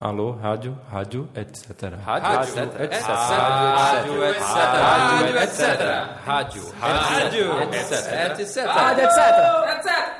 [0.00, 1.94] Alô, rádio, rádio, etc.
[2.00, 2.56] Rádio, etc.
[2.70, 4.44] Rádio, etc.
[4.78, 5.58] Rádio, etc.
[6.24, 8.38] Rádio, rádio, etc.
[8.38, 8.64] etc.
[8.66, 10.18] Rádio, etc.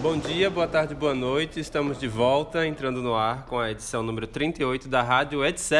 [0.00, 1.60] Bom dia, boa tarde, boa noite.
[1.60, 5.72] Estamos de volta, entrando no ar com a edição número 38 da Rádio Etc.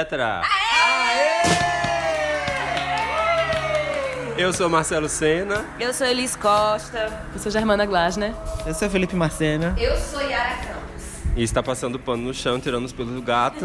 [4.38, 5.66] Eu sou Marcelo Sena.
[5.80, 7.26] Eu sou Elis Costa.
[7.34, 8.32] Eu sou Germana Glasner.
[8.64, 9.74] Eu sou Felipe Marcena.
[9.76, 11.04] Eu sou Yara Campos.
[11.36, 13.64] E está passando pano no chão, tirando os pelos do gato.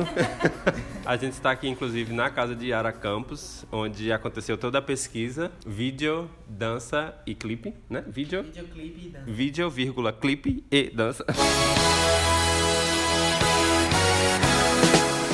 [1.06, 5.52] a gente está aqui, inclusive, na casa de Yara Campos, onde aconteceu toda a pesquisa,
[5.64, 8.04] vídeo, dança e clipe, né?
[8.08, 9.26] Vídeo, Videoclipe e dança.
[9.28, 11.24] vídeo, vírgula, clipe e dança.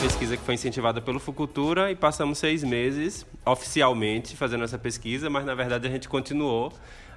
[0.01, 5.45] Pesquisa que foi incentivada pelo Fucultura e passamos seis meses oficialmente fazendo essa pesquisa, mas
[5.45, 6.71] na verdade a gente continuou.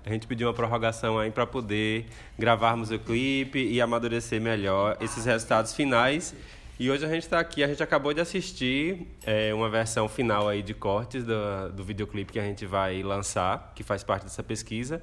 [0.05, 5.25] A gente pediu uma prorrogação aí para poder gravarmos o clipe e amadurecer melhor esses
[5.25, 6.35] resultados finais.
[6.79, 10.49] E hoje a gente está aqui, a gente acabou de assistir é, uma versão final
[10.49, 14.43] aí de cortes do, do videoclipe que a gente vai lançar, que faz parte dessa
[14.43, 15.01] pesquisa.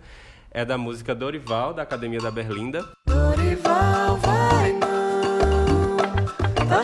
[0.51, 2.85] É da música Dorival, da Academia da Berlinda.
[3.07, 6.83] Dorival vai não, tá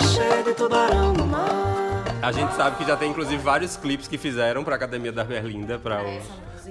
[0.56, 2.06] tubarão no mar.
[2.22, 5.24] A gente sabe que já tem inclusive vários clipes que fizeram para a Academia da
[5.24, 6.02] Berlinda para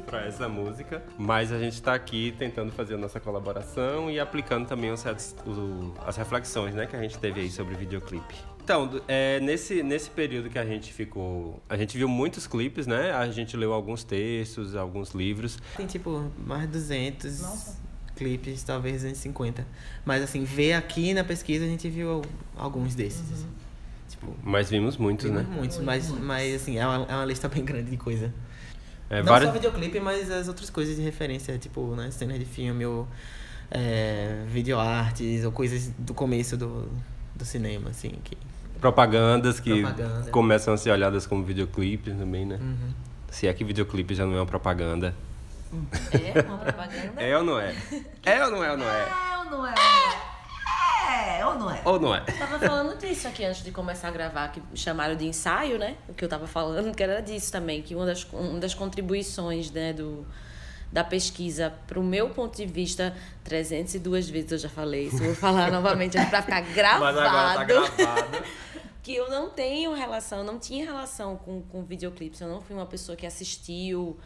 [0.06, 4.66] para essa música, mas a gente está aqui tentando fazer a nossa colaboração e aplicando
[4.66, 5.04] também os,
[5.46, 8.34] o- as reflexões, né, que a gente teve aí sobre o videoclipe.
[8.62, 13.12] Então, é, nesse, nesse período que a gente ficou, a gente viu muitos clipes, né?
[13.12, 15.58] A gente leu alguns textos, alguns livros.
[15.76, 17.76] Tem tipo mais de 200
[18.16, 19.64] clipes, talvez 250.
[20.04, 22.20] Mas assim, ver aqui na pesquisa a gente viu
[22.56, 23.30] alguns desses.
[23.32, 23.48] assim.
[24.24, 25.48] Tipo, Mas vimos muitos, vimos né?
[25.54, 28.32] muitos, mas, mas assim, é uma, é uma lista bem grande de coisa.
[29.10, 32.44] É, Não várias- só videoclipe, mas as outras coisas de referência, tipo, né, cenas de
[32.46, 33.06] filme ou
[33.70, 36.88] é, videoartes ou coisas do começo do,
[37.34, 38.36] do cinema, assim, que...
[38.80, 40.30] propagandas que Propaganda.
[40.30, 42.56] começam a ser olhadas como videoclipes também, né?
[42.60, 42.90] Uhum.
[43.30, 45.14] Se é que videoclipe já não é uma propaganda.
[46.12, 47.20] É uma propaganda?
[47.22, 47.74] É ou não é?
[48.24, 49.02] É ou não é ou não é?
[49.02, 49.74] É ou não é?
[49.74, 50.33] É
[51.46, 51.82] ou não é?
[51.84, 52.22] Ou não é?
[52.26, 55.96] Eu tava falando disso aqui antes de começar a gravar, que chamaram de ensaio, né?
[56.08, 59.70] O que eu tava falando, que era disso também, que uma das, uma das contribuições,
[59.70, 60.26] né, do,
[60.92, 63.14] da pesquisa, pro meu ponto de vista,
[63.44, 67.04] 302 vezes eu já falei isso, vou falar novamente pra ficar gravado.
[67.14, 68.44] Mas agora tá gravado.
[69.04, 72.40] que eu não tenho relação, não tinha relação com, com videoclipes.
[72.40, 74.18] Eu não fui uma pessoa que assistiu.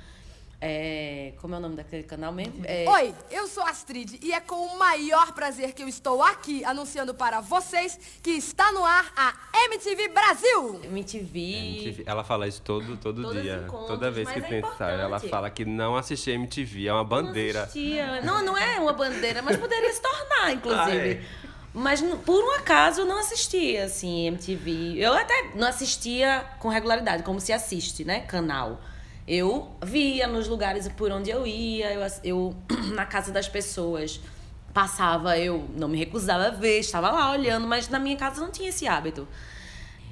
[0.61, 2.63] É, como é o nome daquele canal mesmo?
[2.65, 6.65] É, Oi, eu sou Astrid e é com o maior prazer que eu estou aqui
[6.65, 9.35] anunciando para vocês que está no ar a
[9.67, 10.81] MTV Brasil.
[10.85, 11.39] MTV.
[11.39, 13.67] MTV, Ela fala isso todo, todo Todos dia.
[13.69, 17.61] Toda vez que é tem ensaio, ela fala que não assistir MTV, é uma bandeira.
[17.61, 18.23] Não, assistia.
[18.23, 20.79] não, não é uma bandeira, mas poderia se tornar, inclusive.
[20.89, 21.49] Ah, é.
[21.73, 24.97] Mas por um acaso eu não assistia, assim, MTV.
[24.99, 28.21] Eu até não assistia com regularidade, como se assiste, né?
[28.21, 28.81] Canal.
[29.29, 32.57] Eu via nos lugares por onde eu ia, eu, eu
[32.95, 34.21] na casa das pessoas
[34.73, 38.51] passava, eu não me recusava a ver, estava lá olhando, mas na minha casa não
[38.51, 39.29] tinha esse hábito.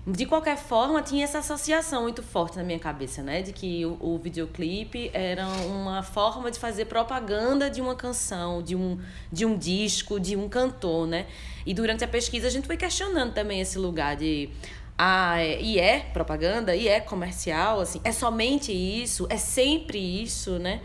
[0.07, 3.43] De qualquer forma, tinha essa associação muito forte na minha cabeça, né?
[3.43, 8.77] De que o, o videoclipe era uma forma de fazer propaganda de uma canção, de
[8.77, 9.01] um,
[9.33, 11.27] de um disco, de um cantor, né?
[11.65, 14.51] E durante a pesquisa a gente foi questionando também esse lugar de.
[14.99, 16.75] Ah, é- e é propaganda?
[16.75, 17.81] E é comercial?
[17.81, 19.27] Assim, é somente isso?
[19.29, 20.81] É sempre isso, né?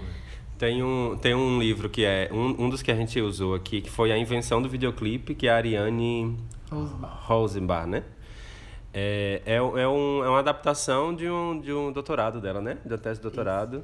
[0.57, 3.81] Tem um, tem um livro que é um, um dos que a gente usou aqui,
[3.81, 6.37] que foi a invenção do videoclipe, que é a Ariane
[7.27, 8.03] Rosenbach, né?
[8.93, 12.77] É, é, um- é, um, é uma adaptação de um, de um doutorado dela, né?
[12.85, 13.83] Da tese de doutorado.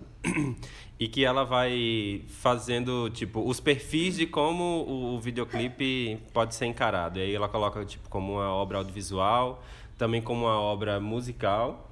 [0.99, 6.65] E que ela vai fazendo, tipo, os perfis de como o, o videoclipe pode ser
[6.65, 7.19] encarado.
[7.19, 9.63] E aí ela coloca, tipo, como uma obra audiovisual,
[9.97, 11.89] também como uma obra musical.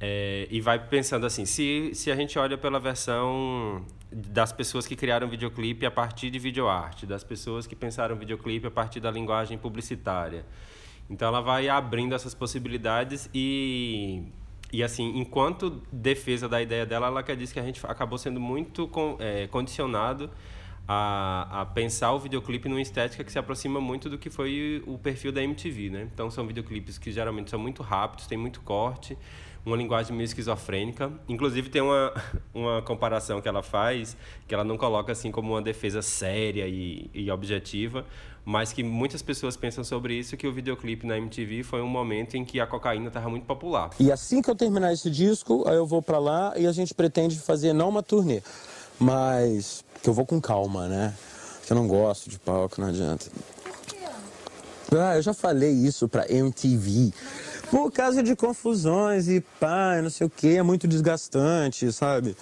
[0.00, 4.96] É, e vai pensando assim, se, se a gente olha pela versão das pessoas que
[4.96, 9.56] criaram videoclipe a partir de videoarte, das pessoas que pensaram videoclipe a partir da linguagem
[9.56, 10.44] publicitária.
[11.08, 14.24] Então ela vai abrindo essas possibilidades e
[14.72, 18.40] e assim, enquanto defesa da ideia dela, ela quer dizer que a gente acabou sendo
[18.40, 20.30] muito con- é, condicionado
[20.86, 24.98] a, a pensar o videoclipe numa estética que se aproxima muito do que foi o
[24.98, 26.08] perfil da MTV, né?
[26.12, 29.16] Então são videoclipes que geralmente são muito rápidos, tem muito corte,
[29.64, 31.12] uma linguagem meio esquizofrênica.
[31.28, 32.12] Inclusive tem uma,
[32.52, 37.08] uma comparação que ela faz, que ela não coloca assim como uma defesa séria e,
[37.14, 38.04] e objetiva,
[38.44, 42.36] mas que muitas pessoas pensam sobre isso, que o videoclipe na MTV foi um momento
[42.36, 43.90] em que a cocaína estava muito popular.
[44.00, 47.38] E assim que eu terminar esse disco, eu vou para lá e a gente pretende
[47.38, 48.42] fazer não uma turnê,
[49.02, 51.12] mas que eu vou com calma, né?
[51.66, 53.26] Que eu não gosto de palco, não adianta.
[54.92, 57.12] Ah, eu já falei isso pra MTV.
[57.70, 62.36] Por causa de confusões e pá, não sei o que, é muito desgastante, sabe?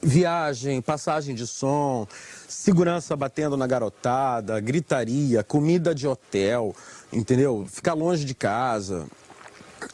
[0.00, 2.06] Viagem, passagem de som,
[2.48, 6.74] segurança batendo na garotada, gritaria, comida de hotel,
[7.12, 7.66] entendeu?
[7.68, 9.06] Ficar longe de casa.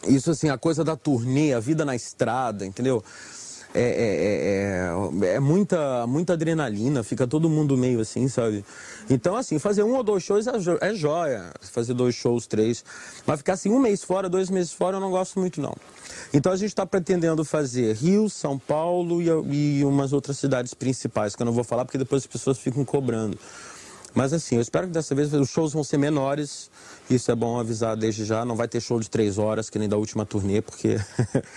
[0.06, 3.02] Isso assim, a coisa da turnê, a vida na estrada, entendeu?
[3.72, 8.64] É, é, é, é, é muita, muita adrenalina, fica todo mundo meio assim, sabe?
[9.08, 11.52] Então, assim, fazer um ou dois shows é, é joia.
[11.60, 12.84] Fazer dois shows, três.
[13.24, 15.74] Mas ficar assim um mês fora, dois meses fora, eu não gosto muito, não.
[16.32, 21.36] Então a gente está pretendendo fazer Rio, São Paulo e, e umas outras cidades principais,
[21.36, 23.38] que eu não vou falar porque depois as pessoas ficam cobrando.
[24.14, 26.70] Mas assim, eu espero que dessa vez os shows vão ser menores.
[27.08, 28.44] Isso é bom avisar desde já.
[28.44, 30.98] Não vai ter show de três horas, que nem da última turnê, porque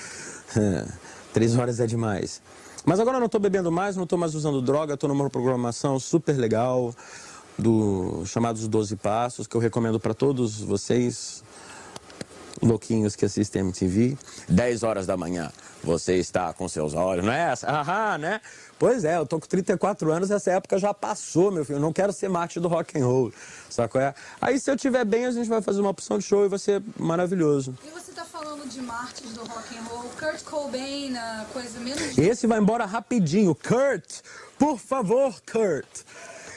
[0.56, 0.86] é,
[1.34, 2.42] três horas é demais.
[2.86, 6.00] Mas agora eu não estou bebendo mais, não estou mais usando droga, estou numa programação
[6.00, 6.94] super legal
[7.58, 11.43] do chamados 12 Passos, que eu recomendo para todos vocês,
[12.62, 14.18] louquinhos que assistem MTV.
[14.50, 15.52] 10 horas da manhã,
[15.84, 17.70] você está com seus olhos, não é essa?
[17.70, 18.42] Aham, né?
[18.78, 21.78] Pois é, eu tô com 34 anos, essa época já passou, meu filho.
[21.78, 23.32] Eu não quero ser mártir do rock and roll,
[23.70, 24.14] saco é?
[24.42, 26.60] Aí se eu tiver bem, a gente vai fazer uma opção de show e vai
[26.60, 27.78] ser maravilhoso.
[27.86, 31.14] E você tá falando de mártires do rock and roll, Kurt Cobain,
[31.54, 32.18] coisa menos...
[32.18, 33.56] Esse vai embora rapidinho.
[33.56, 34.22] Kurt,
[34.58, 36.04] por favor, Kurt.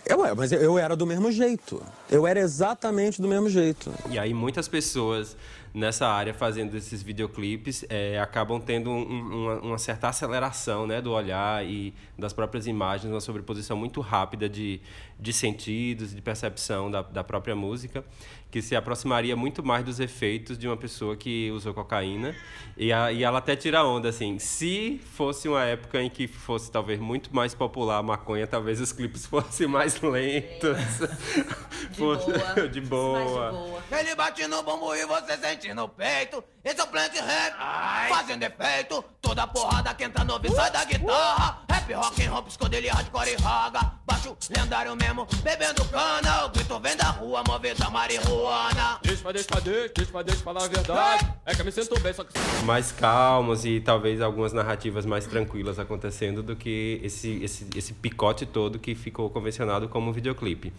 [0.08, 1.82] Eu, é, mas eu era do mesmo jeito.
[2.08, 3.92] Eu era exatamente do mesmo jeito.
[4.08, 5.36] E aí muitas pessoas
[5.76, 11.64] nessa área fazendo esses videoclipes é, acabam tendo um- uma, certa aceleração né, do olhar
[11.66, 14.80] e das próprias imagens, uma sobreposição muito rápida de,
[15.18, 18.04] de sentidos, de percepção da, da própria música,
[18.50, 22.34] que se aproximaria muito mais dos efeitos de uma pessoa que usou cocaína.
[22.76, 26.70] E, a, e ela até tira onda, assim, se fosse uma época em que fosse
[26.70, 30.76] talvez muito mais popular a maconha, talvez os clipes fossem mais lentos.
[31.96, 32.68] Fosse- boa.
[32.68, 33.50] de Mais boa.
[33.50, 33.82] de boa.
[34.00, 36.42] Ele bate no bumbum e você sente no peito.
[36.64, 39.04] Esse é o plant rap, fazendo efeito.
[39.20, 41.62] Toda porrada que entra no ouvido sai da guitarra.
[41.70, 43.92] Rap, rock and roll, psicodelia, hardcore e raga.
[44.04, 46.46] Baixo lendário mesmo, bebendo cana.
[46.46, 48.98] O grito vem da rua, movida marihuana.
[49.02, 51.26] Deixa, deixa, deixa, deixa, deixa falar a verdade.
[51.44, 52.32] É que eu me sinto bem, só que.
[52.64, 58.44] mais calmos e talvez algumas narrativas mais tranquilas acontecendo do que esse, esse, esse picote
[58.46, 60.72] todo que ficou convencionado como videoclipe.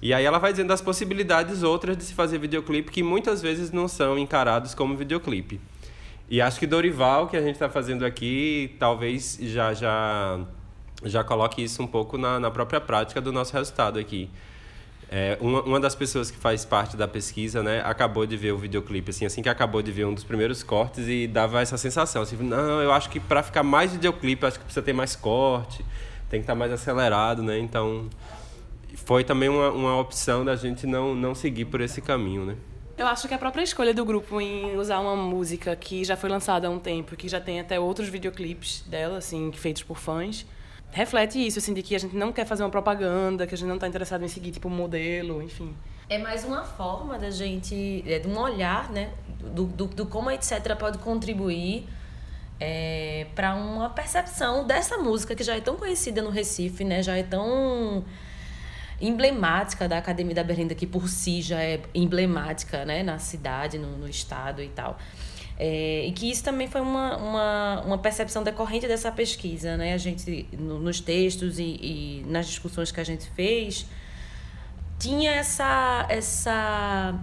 [0.00, 3.70] E aí ela vai dizendo das possibilidades outras de se fazer videoclipe que muitas vezes
[3.72, 5.60] não são encarados como videoclipe.
[6.28, 10.40] E acho que Dorival, que a gente está fazendo aqui, talvez já já
[11.08, 14.30] já coloque isso um pouco na, na própria prática do nosso resultado aqui.
[15.08, 18.58] É, uma, uma das pessoas que faz parte da pesquisa, né, acabou de ver o
[18.58, 22.22] videoclipe, assim, assim que acabou de ver um dos primeiros cortes e dava essa sensação,
[22.22, 25.84] assim, não, eu acho que para ficar mais videoclipe, acho que precisa ter mais corte,
[26.28, 28.08] tem que estar mais acelerado, né, então
[28.96, 32.56] foi também uma, uma opção da gente não, não seguir por esse caminho, né.
[32.98, 36.30] Eu acho que a própria escolha do grupo em usar uma música que já foi
[36.30, 40.46] lançada há um tempo, que já tem até outros videoclipes dela, assim, feitos por fãs,
[40.90, 43.68] reflete isso, assim, de que a gente não quer fazer uma propaganda, que a gente
[43.68, 45.74] não está interessado em seguir, tipo, um modelo, enfim.
[46.08, 49.10] É mais uma forma da gente, é, de um olhar, né,
[49.40, 50.76] do, do, do como a etc.
[50.78, 51.86] pode contribuir
[52.60, 57.16] é, para uma percepção dessa música que já é tão conhecida no Recife, né, já
[57.16, 58.04] é tão
[59.00, 63.98] emblemática da Academia da Berlinda, que por si já é emblemática né, na cidade, no,
[63.98, 64.98] no estado e tal.
[65.58, 69.76] É, e que isso também foi uma, uma, uma percepção decorrente dessa pesquisa.
[69.76, 69.94] Né?
[69.94, 73.86] A gente, no- nos textos e, e nas discussões que a gente fez,
[74.98, 77.18] tinha essa, essa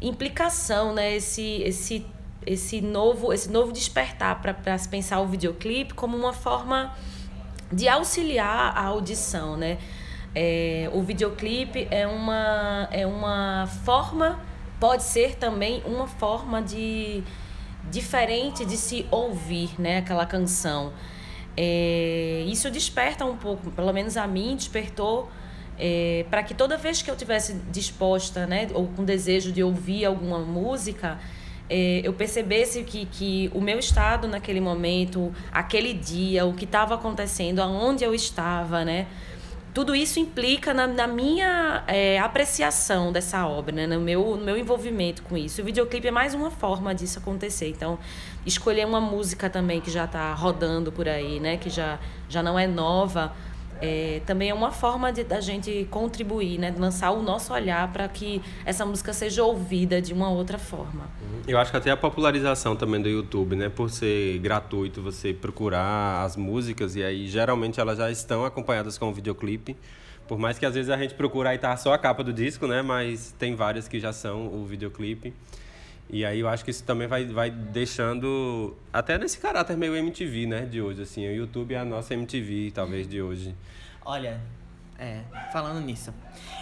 [0.00, 1.16] implicação, né?
[1.16, 2.06] esse, esse,
[2.46, 6.94] esse, novo, esse novo despertar para se pensar o videoclipe como uma forma
[7.72, 9.78] de auxiliar a audição, né?
[10.34, 14.38] É, o videoclipe é uma, é uma forma,
[14.78, 17.22] pode ser também uma forma de
[17.90, 19.98] diferente de se ouvir, né?
[19.98, 20.92] Aquela canção.
[21.56, 25.28] É, isso desperta um pouco, pelo menos a mim despertou
[25.78, 30.04] é, para que toda vez que eu tivesse disposta, né, ou com desejo de ouvir
[30.04, 31.18] alguma música,
[31.70, 36.94] é, eu percebesse que, que o meu estado naquele momento, aquele dia, o que estava
[36.94, 39.06] acontecendo, aonde eu estava, né,
[39.74, 43.86] tudo isso implica na, na minha é, apreciação dessa obra, né?
[43.86, 45.62] no, meu, no meu envolvimento com isso.
[45.62, 47.68] O videoclipe é mais uma forma disso acontecer.
[47.68, 47.98] Então,
[48.44, 51.56] escolher uma música também que já está rodando por aí, né?
[51.56, 51.98] que já,
[52.28, 53.32] já não é nova,
[53.80, 56.70] é, também é uma forma de, da gente contribuir, né?
[56.70, 61.08] de lançar o nosso olhar para que essa música seja ouvida de uma outra forma.
[61.46, 63.68] Eu acho que até a popularização também do YouTube, né?
[63.68, 69.08] Por ser gratuito, você procurar as músicas e aí geralmente elas já estão acompanhadas com
[69.08, 69.76] o videoclipe.
[70.26, 72.66] Por mais que às vezes a gente procure aí tá só a capa do disco,
[72.66, 72.82] né?
[72.82, 75.32] Mas tem várias que já são o videoclipe.
[76.10, 80.46] E aí eu acho que isso também vai, vai deixando até nesse caráter meio MTV,
[80.46, 81.26] né, de hoje assim.
[81.26, 83.54] O YouTube é a nossa MTV, talvez de hoje.
[84.04, 84.40] Olha,
[84.98, 85.20] é,
[85.52, 86.12] falando nisso.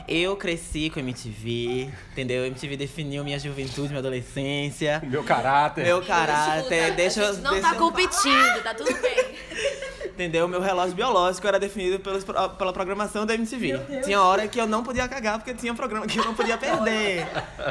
[0.07, 2.45] Eu cresci com MTV, entendeu?
[2.47, 5.03] MTV definiu minha juventude, minha adolescência.
[5.07, 5.85] Meu caráter.
[5.85, 6.95] Meu caráter.
[6.95, 7.37] Deixa eu.
[7.39, 9.17] Não deixa tá eu- competindo, tá tudo bem.
[10.17, 10.49] Entendeu?
[10.49, 14.01] Meu relógio biológico era definido pelos, pela programação da MTV.
[14.03, 16.57] Tinha hora que eu não podia cagar porque tinha um programa que eu não podia
[16.59, 17.27] perder.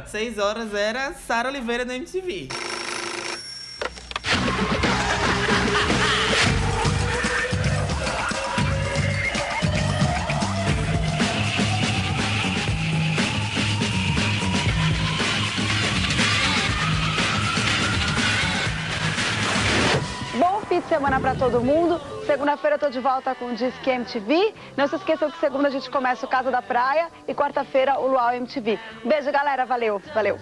[0.06, 2.50] Seis horas era Sara Oliveira da MTV.
[21.36, 22.00] Para todo mundo.
[22.26, 24.54] Segunda-feira eu tô de volta com o Disque MTV.
[24.76, 28.08] Não se esqueçam que segunda a gente começa o Casa da Praia e quarta-feira o
[28.08, 28.80] Luau MTV.
[29.04, 29.66] Um beijo, galera.
[29.66, 30.38] Valeu, valeu.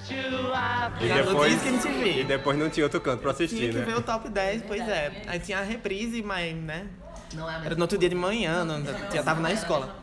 [1.02, 2.22] E no depois, Disque MTV.
[2.22, 3.86] e depois não tinha outro canto pra Tinha assistir, que né?
[3.86, 5.12] ver o top 10, pois é.
[5.28, 6.88] Aí tinha a reprise, mas, né?
[7.36, 9.96] Não é a Era no outro dia de manhã, não, já tava na escola.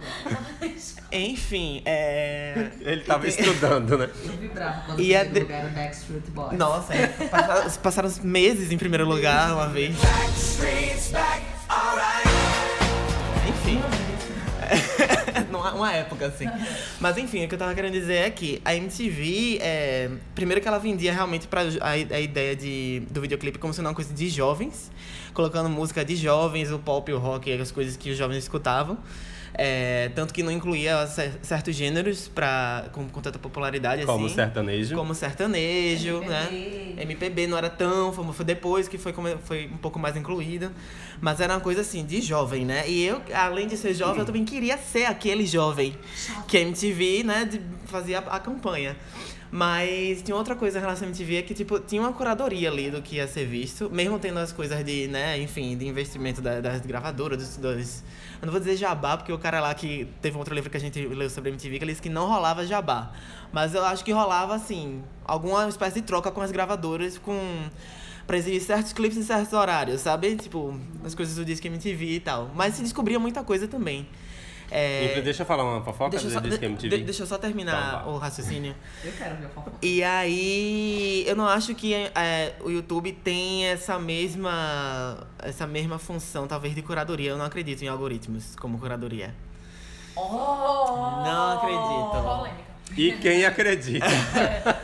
[1.12, 2.70] Enfim, é.
[2.80, 4.08] Ele tava estudando, né?
[4.24, 6.58] Eu vibrava quando E o é primeiro de- lugar era Backstreet Boys.
[6.58, 7.06] Nossa, é.
[7.08, 9.96] Passaram, passaram os meses em primeiro lugar uma vez.
[9.96, 12.39] Enfim.
[15.60, 16.46] Numa uma época, assim.
[16.98, 20.66] Mas enfim, o que eu tava querendo dizer é que a MTV, é, primeiro que
[20.66, 24.28] ela vendia realmente pra, a, a ideia de, do videoclipe como sendo uma coisa de
[24.28, 24.90] jovens,
[25.34, 28.98] colocando música de jovens, o pop, o rock, as coisas que os jovens escutavam.
[29.62, 34.34] É, tanto que não incluía cer- certos gêneros pra, com, com tanta popularidade Como assim.
[34.34, 34.96] sertanejo.
[34.96, 36.28] Como sertanejo, MPB.
[36.30, 36.94] né?
[37.02, 39.12] MPB não era tão famoso, foi depois que foi,
[39.44, 40.72] foi um pouco mais incluída.
[41.20, 42.88] Mas era uma coisa assim, de jovem, né?
[42.88, 45.94] E eu, além de ser jovem, eu também queria ser aquele jovem
[46.48, 48.96] que a MTV, né, de- fazia a, a campanha.
[49.52, 52.88] Mas tinha outra coisa em relação à MTV, é que, tipo, tinha uma curadoria ali
[52.90, 56.60] do que ia ser visto, mesmo tendo as coisas de, né, enfim, de investimento da-
[56.60, 58.04] das gravadoras, dos, dos...
[58.40, 60.76] Eu não vou dizer jabá, porque o cara lá que teve um outro livro que
[60.76, 63.12] a gente leu sobre a MTV, que ele disse que não rolava jabá.
[63.52, 67.36] Mas eu acho que rolava, assim, alguma espécie de troca com as gravadoras, com...
[68.26, 70.36] Pra exibir certos clipes em certos horários, sabe?
[70.36, 72.48] Tipo, as coisas do Disque MTV e tal.
[72.54, 74.06] Mas se descobria muita coisa também.
[74.70, 75.20] É...
[75.22, 76.98] Deixa eu falar uma fofoca Deixa eu, só, Disque de- MTV.
[76.98, 78.74] de- deixa eu só terminar Então, o raciocínio.
[79.04, 79.72] Eu quero ver a fofoca.
[79.82, 86.46] E aí, eu não acho que é, o YouTube tem essa mesma, essa mesma função,
[86.46, 87.30] talvez, de curadoria.
[87.30, 89.34] Eu não acredito em algoritmos como curadoria.
[90.16, 92.70] Não acredito.
[92.96, 94.06] E quem acredita?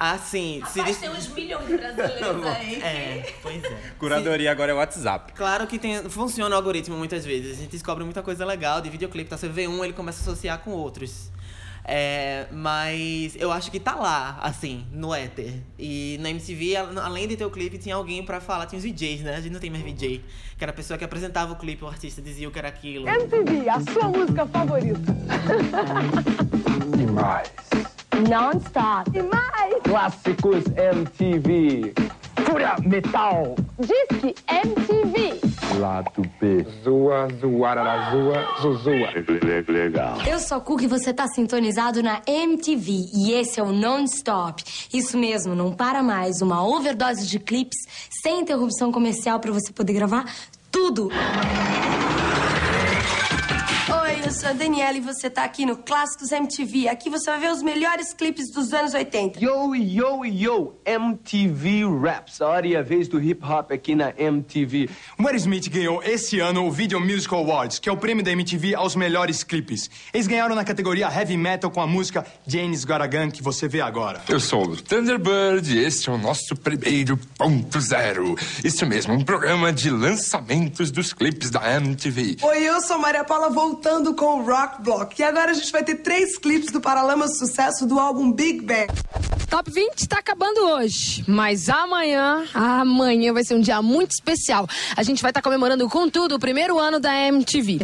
[0.00, 2.80] Assim, se Rapaz, dis- tem uns milhões de brasileiros aí.
[2.82, 3.76] É, pois é.
[3.98, 5.32] Curadoria agora é WhatsApp.
[5.32, 7.58] Claro que tem, funciona o algoritmo muitas vezes.
[7.58, 9.28] A gente descobre muita coisa legal de videoclipe.
[9.28, 11.30] Tá, você vê um, ele começa a associar com outros.
[11.90, 15.54] É, mas eu acho que tá lá, assim, no éter.
[15.78, 18.66] E na MTV, além de ter o clipe, tinha alguém pra falar.
[18.66, 19.36] Tinha os VJs, né?
[19.36, 20.22] A gente não tem mais VJ.
[20.58, 23.08] Que era a pessoa que apresentava o clipe, o artista dizia o que era aquilo.
[23.08, 25.00] MTV, a sua música favorita.
[26.96, 27.50] Demais.
[28.16, 29.10] Non-stop.
[29.14, 29.82] E mais.
[29.84, 31.92] Clássicos MTV.
[32.44, 33.54] Fúria Metal.
[33.78, 35.40] Disque MTV.
[35.78, 36.66] Lado B.
[36.82, 39.08] Zoa, zoarara, zoa, zuzua.
[39.68, 40.18] Legal.
[40.26, 43.10] Eu sou a Cook e você tá sintonizado na MTV.
[43.14, 44.64] E esse é o Non-Stop.
[44.92, 46.40] Isso mesmo, não para mais.
[46.40, 47.78] Uma overdose de clipes
[48.22, 50.24] sem interrupção comercial pra você poder gravar
[50.70, 51.10] tudo.
[54.18, 56.88] Oi, eu sou a Daniela e você tá aqui no Clássicos MTV.
[56.88, 59.38] Aqui você vai ver os melhores clipes dos anos 80.
[59.38, 62.40] Yo, yo, yo, MTV Raps.
[62.40, 64.90] A hora e a vez do hip hop aqui na MTV.
[65.20, 68.74] Will Smith ganhou esse ano o Video Music Awards, que é o prêmio da MTV
[68.74, 69.88] aos melhores clipes.
[70.12, 74.20] Eles ganharam na categoria Heavy Metal com a música James Gun, que você vê agora.
[74.28, 78.34] Eu sou o Thunderbird e este é o nosso primeiro ponto zero.
[78.64, 82.38] Isso mesmo, um programa de lançamentos dos clipes da MTV.
[82.42, 85.20] Oi, eu sou Maria Paula voltando com o Rock Block.
[85.20, 88.88] E agora a gente vai ter três clipes do Paralamas Sucesso do álbum Big Bang.
[89.48, 94.66] Top 20 tá acabando hoje, mas amanhã, amanhã vai ser um dia muito especial.
[94.96, 97.78] A gente vai estar comemorando com tudo o primeiro ano da MTV.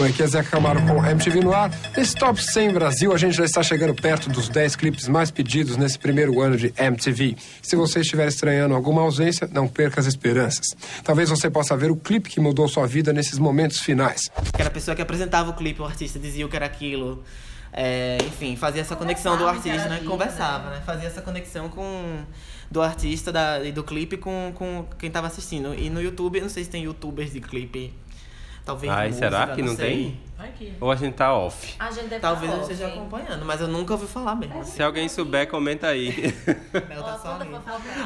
[0.00, 1.72] Oi, aqui é Zé Camargo com MTV no ar.
[1.96, 5.76] Nesse Top 100 Brasil, a gente já está chegando perto dos 10 clipes mais pedidos
[5.76, 7.34] nesse primeiro ano de MTV.
[7.60, 10.68] Se você estiver estranhando alguma ausência, não perca as esperanças.
[11.02, 14.30] Talvez você possa ver o clipe que mudou sua vida nesses momentos finais.
[14.56, 17.24] Era a pessoa que apresentava o clipe, o artista dizia o que era aquilo.
[17.72, 20.00] É, enfim, fazia essa conexão do artista, né?
[20.06, 20.80] Conversava, né?
[20.86, 22.20] Fazia essa conexão com
[22.70, 25.74] do artista da, e do clipe com, com quem tava assistindo.
[25.74, 27.92] E no YouTube, eu não sei se tem youtubers de clipe.
[28.68, 28.92] Talvez.
[28.92, 29.88] Ai, música, será que não sei.
[29.88, 30.28] tem?
[30.78, 31.74] Ou a gente tá off?
[31.78, 34.62] A gente deve Talvez tá eu esteja acompanhando, mas eu nunca ouvi falar mesmo.
[34.62, 36.34] Se alguém souber, comenta aí.
[36.86, 37.38] Mel tá só.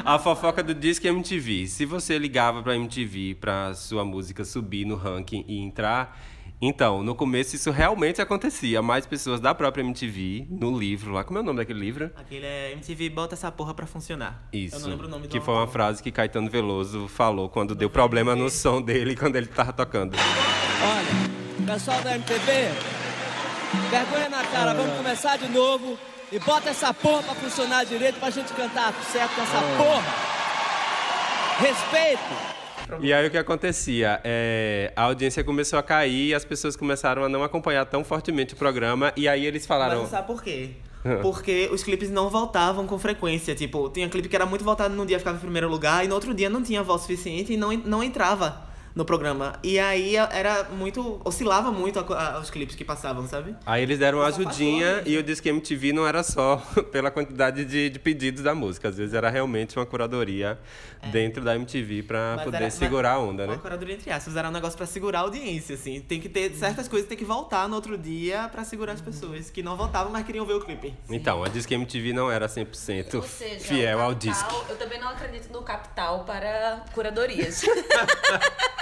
[0.05, 1.67] A fofoca do Disque MTV.
[1.67, 6.17] Se você ligava pra MTV pra sua música subir no ranking e entrar.
[6.65, 8.81] Então, no começo isso realmente acontecia.
[8.81, 11.21] Mais pessoas da própria MTV, no livro lá.
[11.21, 12.09] Como é o nome daquele livro?
[12.15, 14.47] Aquele é MTV bota essa porra pra funcionar.
[14.53, 14.77] Isso.
[14.77, 17.75] Eu não lembro o nome do que foi uma frase que Caetano Veloso falou quando
[17.75, 20.15] deu problema no som dele quando ele tava tocando.
[20.15, 22.69] Olha, pessoal da MTV,
[23.89, 25.99] vergonha na cara, vamos começar de novo
[26.31, 30.03] e bota essa porra pra funcionar direito pra gente cantar certo nessa porra.
[31.59, 32.52] Respeito!
[33.01, 34.19] E aí o que acontecia?
[34.23, 38.53] É, a audiência começou a cair e as pessoas começaram a não acompanhar tão fortemente
[38.53, 39.13] o programa.
[39.15, 40.01] E aí eles Mas falaram.
[40.01, 40.71] não sabe por quê?
[41.21, 43.53] Porque os clipes não voltavam com frequência.
[43.53, 46.15] Tipo, tinha clipe que era muito voltado num dia ficava em primeiro lugar e no
[46.15, 49.59] outro dia não tinha voz suficiente e não, não entrava no programa.
[49.63, 51.19] E aí era muito.
[51.25, 53.55] oscilava muito a- a- os clipes que passavam, sabe?
[53.65, 56.57] Aí eles deram uma ajudinha e o Disque MTV não era só
[56.91, 58.89] pela quantidade de, de pedidos da música.
[58.89, 60.59] Às vezes era realmente uma curadoria
[61.11, 63.53] dentro da MTV pra Mas poder era- segurar a onda, né?
[63.53, 65.99] Uma curadoria entre aspas, era um negócio pra segurar a audiência, assim.
[65.99, 69.49] Tem que ter certas coisas tem que voltar no outro dia pra segurar as pessoas
[69.49, 70.93] que não voltavam, mas queriam ver o clipe.
[71.09, 74.65] Então, a Disque MTV não era 100% Ou seja, fiel ao disco.
[74.69, 77.63] Eu também não acredito no capital para curadorias.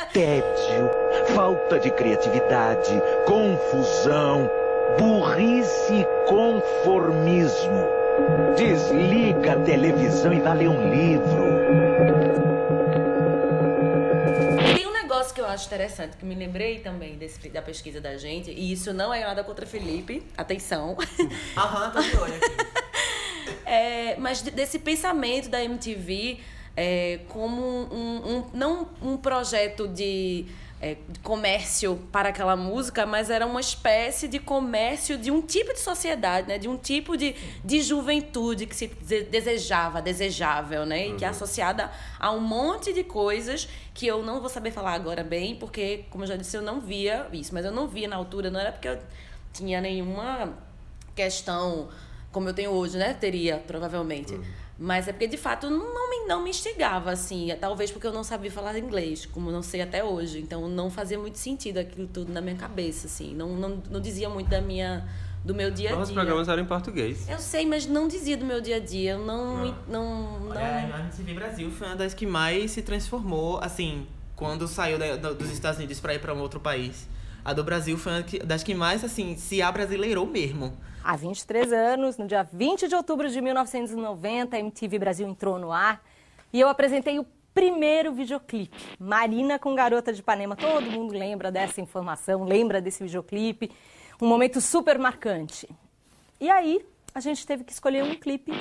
[0.08, 0.90] Tédio,
[1.34, 4.50] falta de criatividade, confusão,
[4.98, 7.86] burrice e conformismo.
[8.58, 11.46] Desliga a televisão e vá ler um livro.
[14.76, 18.18] Tem um negócio que eu acho interessante, que me lembrei também desse- da pesquisa da
[18.18, 20.98] gente, e isso não é nada contra Felipe, atenção.
[21.58, 22.72] Aham, tô de olho aqui.
[23.64, 26.40] É, mas de- desse pensamento da MTV
[26.76, 30.46] é, como um, um- não um projeto de,
[30.82, 35.74] é, de comércio para aquela música, mas era uma espécie de comércio de um tipo
[35.74, 36.58] de sociedade, né?
[36.58, 41.08] de um tipo de, de juventude que se dese- desejava, desejável, né?
[41.10, 41.32] e que é Uhum.
[41.36, 46.06] associada a um monte de coisas que eu não vou saber falar agora bem, porque,
[46.10, 48.60] como eu já disse, eu não via isso, mas eu não via na altura, não
[48.60, 48.98] era porque eu
[49.54, 50.54] tinha nenhuma
[51.16, 51.90] questão
[52.32, 53.14] como eu tenho hoje, né?
[53.14, 54.40] Teria, provavelmente.
[54.84, 57.56] Mas é porque, de fato, não me, não me instigava, assim.
[57.62, 60.40] Talvez porque eu não sabia falar inglês, como não sei até hoje.
[60.40, 63.36] Então, não fazia muito sentido aquilo tudo na minha cabeça, assim.
[63.36, 65.08] Não, não, não dizia muito da minha,
[65.46, 66.16] do meu dia a Os dia.
[66.16, 67.30] programas eram em português.
[67.30, 69.12] Eu sei, mas não dizia do meu dia a dia.
[69.12, 69.66] Eu não...
[69.88, 70.50] não, não...
[70.50, 75.16] Olha, a MTV Brasil foi uma das que mais se transformou, assim, quando saiu da-
[75.16, 77.08] do- dos Estados Unidos pra ir pra um outro país.
[77.46, 80.76] A do Brasil foi uma das que mais, assim, se abrasileirou mesmo.
[81.04, 85.72] Há 23 anos, no dia 20 de outubro de 1990, a MTV Brasil entrou no
[85.72, 86.04] ar
[86.54, 88.78] e eu apresentei o primeiro videoclipe.
[89.00, 90.56] Marina com Garota de Ipanema.
[90.56, 93.72] Todo mundo lembra dessa informação, lembra desse videoclipe.
[94.22, 95.68] Um momento super marcante.
[96.40, 96.86] E aí,
[97.16, 98.54] a gente teve que escolher um clipe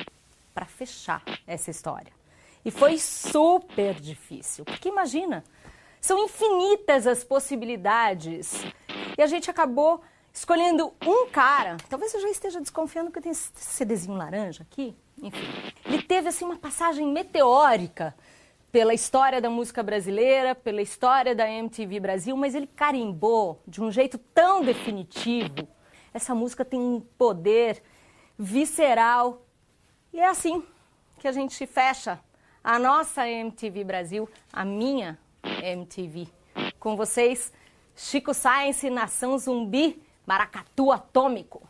[0.55, 2.13] para fechar essa história.
[2.65, 5.45] E foi super difícil, porque imagina,
[6.01, 8.65] são infinitas as possibilidades.
[9.19, 11.77] E a gente acabou escolhendo um cara.
[11.89, 14.97] Talvez eu já esteja desconfiando que tem esse CDzinho laranja aqui.
[15.23, 15.47] Enfim,
[15.85, 18.15] ele teve assim uma passagem meteórica
[18.73, 23.91] pela história da música brasileira, pela história da MTV Brasil, mas ele carimbou de um
[23.91, 25.69] jeito tão definitivo.
[26.15, 27.83] Essa música tem um poder
[28.39, 29.43] visceral.
[30.13, 30.65] E é assim
[31.19, 32.19] que a gente fecha
[32.63, 35.19] a nossa MTV Brasil, a minha
[35.63, 36.29] MTV.
[36.79, 37.53] Com vocês,
[37.95, 40.03] Chico Science, Nação Zumbi,
[40.35, 41.69] Maracatu Atômico.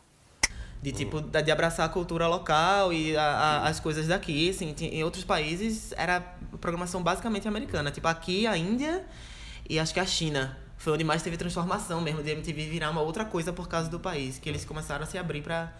[0.83, 4.75] De tipo, da- de abraçar a cultura local e a- a- as coisas daqui, assim.
[4.79, 6.21] Em outros países era
[6.59, 7.89] programação basicamente americana.
[7.89, 9.03] Tipo, aqui a Índia
[9.67, 10.55] e acho que a China.
[10.77, 13.99] Foi onde mais teve transformação mesmo de MTV virar uma outra coisa por causa do
[13.99, 14.37] país.
[14.37, 15.71] Que eles começaram a se abrir para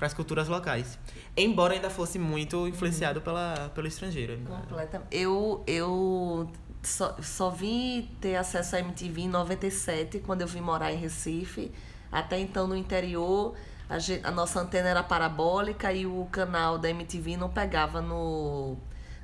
[0.00, 0.96] as culturas locais.
[1.36, 4.38] Embora ainda fosse muito influenciado pela, pelo estrangeiro.
[4.46, 5.08] Completamente.
[5.16, 6.48] Eu, eu
[6.84, 11.70] só, só vim ter acesso à MTV em 97, quando eu vim morar em Recife.
[12.10, 13.54] Até então, no interior,
[13.88, 18.76] a, gen- a nossa antena era parabólica e o canal da MTV não pegava no,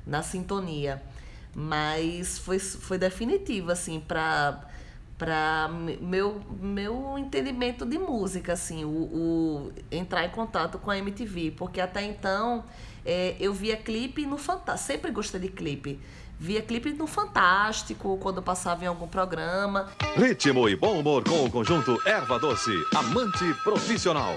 [0.05, 1.01] na sintonia.
[1.53, 4.61] Mas foi, foi definitivo, assim, para
[5.17, 5.69] para
[6.01, 11.79] meu meu entendimento de música assim o, o entrar em contato com a MTV porque
[11.79, 12.65] até então
[13.05, 16.01] é, eu via clipe no Fantástico sempre gostei de clipe
[16.39, 21.51] via clipe no Fantástico quando passava em algum programa Ritmo e bom humor com o
[21.51, 24.35] conjunto Erva Doce, amante profissional.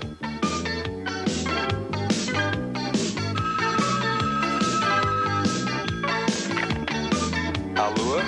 [7.76, 8.18] Alô?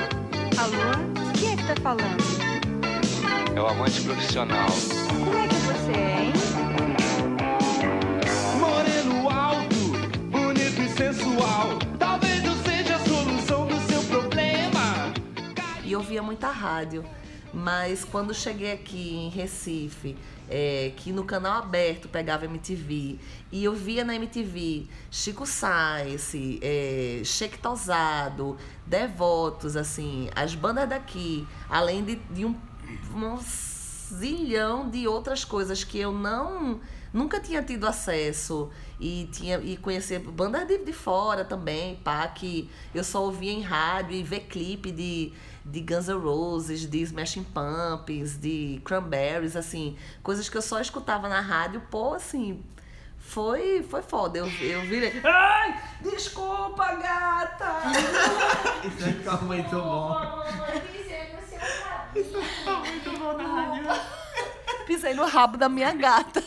[0.58, 1.32] Alô?
[1.38, 2.22] Quem é que tá falando?
[3.54, 4.68] É o amante profissional.
[5.08, 6.32] Como é que você é, hein?
[8.58, 9.74] Moreno alto,
[10.30, 11.89] bonito e sensual.
[15.90, 17.04] E eu via muita rádio.
[17.52, 20.16] Mas quando cheguei aqui em Recife,
[20.48, 23.18] é, que no canal aberto pegava MTV,
[23.50, 31.44] e eu via na MTV Chico Sainz, é, Sheik Tosado, Devotos, assim, as bandas daqui,
[31.68, 32.54] além de, de um
[34.12, 36.80] zilhão de outras coisas que eu não
[37.12, 42.70] nunca tinha tido acesso e tinha e conhecer bandas de, de fora também, pá, que
[42.94, 45.32] eu só ouvia em rádio e ver clipe de,
[45.64, 51.28] de Guns N' Roses, de Smashing Pumpkins, de Cranberries, assim, coisas que eu só escutava
[51.28, 52.62] na rádio, pô, assim,
[53.18, 54.38] foi, foi foda.
[54.38, 55.20] Eu, eu virei.
[55.22, 55.80] Ai!
[56.02, 57.82] Desculpa, gata!
[58.84, 60.16] Isso vai ficar muito bom.
[62.14, 63.84] Isso ficar muito bom na rádio.
[64.86, 66.42] Pisei no rabo da minha gata.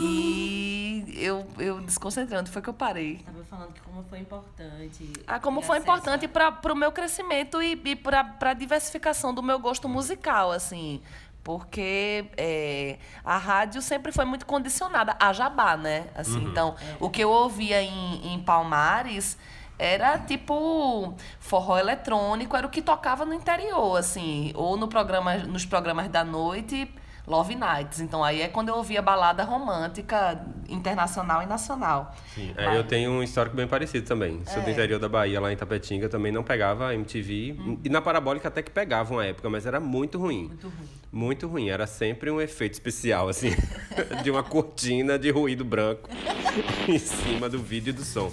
[0.00, 2.38] E eu, eu desconcentrei.
[2.38, 3.18] Onde foi que eu parei?
[3.18, 5.12] Tava falando que como foi importante.
[5.26, 9.42] Ah, como foi acesso importante para o meu crescimento e, e para a diversificação do
[9.42, 11.00] meu gosto musical, assim.
[11.42, 16.06] Porque é, a rádio sempre foi muito condicionada a jabá, né?
[16.14, 16.48] Assim, Uhum.
[16.50, 19.36] Então, o que eu ouvia em, em Palmares
[19.78, 24.52] era tipo forró eletrônico, era o que tocava no interior, assim.
[24.54, 26.88] Ou no programa, nos programas da noite,
[27.26, 28.00] Love Nights.
[28.00, 32.14] Então, aí é quando eu ouvia balada romântica internacional e nacional.
[32.34, 34.42] Sim, é, eu tenho um histórico bem parecido também.
[34.46, 34.72] Sou do É.
[34.72, 37.78] interior da Bahia, lá em Tapetinga, também não pegava a MTV.
[37.82, 40.48] E na Parabólica até que pegava uma época, mas era muito ruim.
[40.48, 40.88] Muito ruim.
[41.10, 41.68] Muito ruim.
[41.70, 43.50] Era sempre um efeito especial, assim,
[44.22, 46.08] de uma cortina de ruído branco
[46.88, 48.30] em cima do vídeo e do som.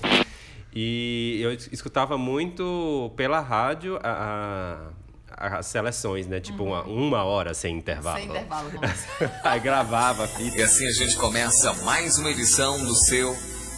[0.74, 4.92] E eu es- escutava muito pela rádio a-
[5.38, 6.40] a- as seleções, né?
[6.40, 8.18] Tipo, uma, uma hora sem intervalo.
[8.20, 8.70] Sem intervalo,
[9.44, 10.58] Aí gravava a fita.
[10.58, 13.36] E assim a gente começa mais uma edição do seu,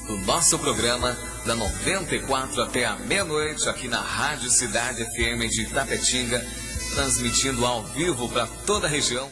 [0.07, 6.45] do nosso programa, da 94 até a meia-noite, aqui na Rádio Cidade FM de Itapetinga,
[6.93, 9.29] transmitindo ao vivo para toda a região.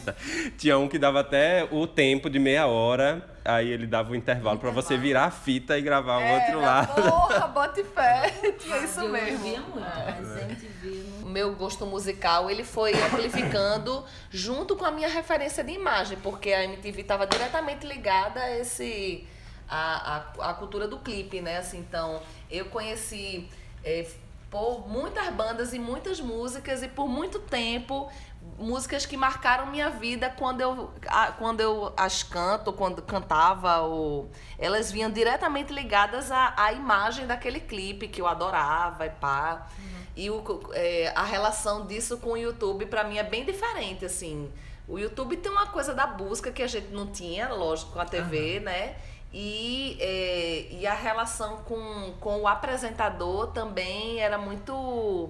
[0.57, 4.57] Tinha um que dava até o tempo de meia hora, aí ele dava o intervalo
[4.59, 7.01] pra você virar a fita e gravar o outro lado.
[7.01, 8.29] Porra, bote fé.
[8.59, 9.37] Tinha isso Eu mesmo.
[9.37, 15.07] ouvia muito, mas MTV O meu gosto musical, ele foi amplificando junto com a minha
[15.09, 19.25] referência de imagem, porque a MTV estava diretamente ligada a esse
[19.69, 21.57] a, a, a cultura do clipe, né?
[21.59, 23.47] Assim, então, eu conheci
[23.83, 24.05] é,
[24.51, 28.11] por muitas bandas e muitas músicas e por muito tempo
[28.59, 30.91] músicas que marcaram minha vida quando eu,
[31.37, 37.61] quando eu as canto, quando cantava, ou, elas vinham diretamente ligadas à, à imagem daquele
[37.61, 39.67] clipe que eu adorava e pá.
[40.15, 44.51] E o, é, a relação disso com o YouTube, pra mim, é bem diferente, assim.
[44.87, 48.05] O YouTube tem uma coisa da busca que a gente não tinha, lógico, com a
[48.05, 48.97] TV, né?
[49.33, 55.29] E, é, e a relação com, com o apresentador também era muito.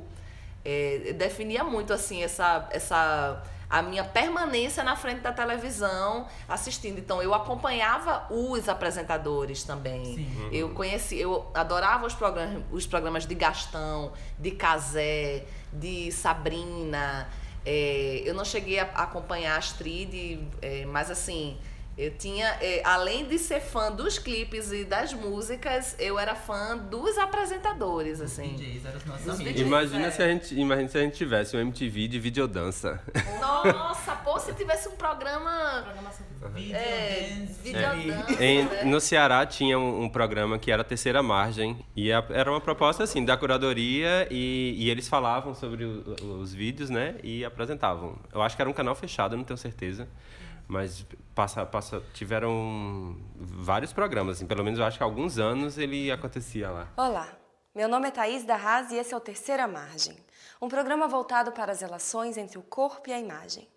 [0.66, 3.44] é, definia muito, assim, essa, essa.
[3.70, 7.00] A minha permanência na frente da televisão assistindo.
[7.00, 10.04] Então, eu acompanhava os apresentadores também.
[10.04, 10.50] Sim.
[10.52, 17.30] Eu conheci, eu adorava os programas, os programas de Gastão, de Casé, de Sabrina.
[17.66, 21.58] É, eu não cheguei a a acompanhar a Astrid, é, mas assim,
[21.98, 26.78] eu tinha, é, além de ser fã dos clipes e das músicas, eu era fã
[26.78, 28.56] dos apresentadores, assim.
[28.56, 30.12] DJs, Imagina, é.
[30.12, 33.02] se a gente, imagina se a gente tivesse um MTV de videodança.
[33.40, 35.86] Nossa, pô, se tivesse um programa.
[36.74, 38.44] É, videodança.
[38.44, 38.84] Em- né?
[38.86, 43.04] no Ceará tinha um, um programa que era Terceira Margem e a- era uma proposta
[43.04, 47.16] assim da curadoria e, e eles falavam sobre o- os vídeos, né?
[47.24, 48.16] E apresentavam.
[48.34, 50.08] Eu acho que era um canal fechado, não tenho certeza,
[50.68, 55.78] mas passa, passa, tiveram vários programas, assim, pelo menos eu acho que há alguns anos
[55.78, 56.88] ele acontecia lá.
[56.98, 57.28] Olá,
[57.74, 60.18] meu nome é Thaís Darraz e esse é o Terceira Margem,
[60.62, 63.68] um programa voltado para as relações entre o corpo e a imagem.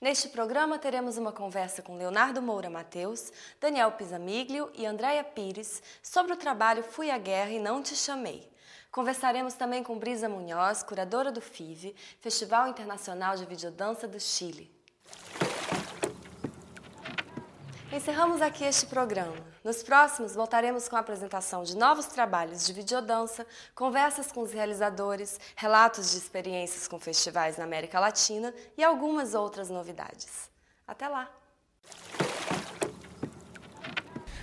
[0.00, 6.32] Neste programa teremos uma conversa com Leonardo Moura Mateus, Daniel Pisamiglio e Andréia Pires sobre
[6.32, 8.52] o trabalho Fui à Guerra e Não Te Chamei,
[8.94, 14.70] Conversaremos também com Brisa Munhoz, curadora do FIVE, Festival Internacional de Videodança do Chile.
[17.94, 19.36] Encerramos aqui este programa.
[19.62, 25.38] Nos próximos, voltaremos com a apresentação de novos trabalhos de videodança, conversas com os realizadores,
[25.54, 30.50] relatos de experiências com festivais na América Latina e algumas outras novidades.
[30.88, 31.30] Até lá!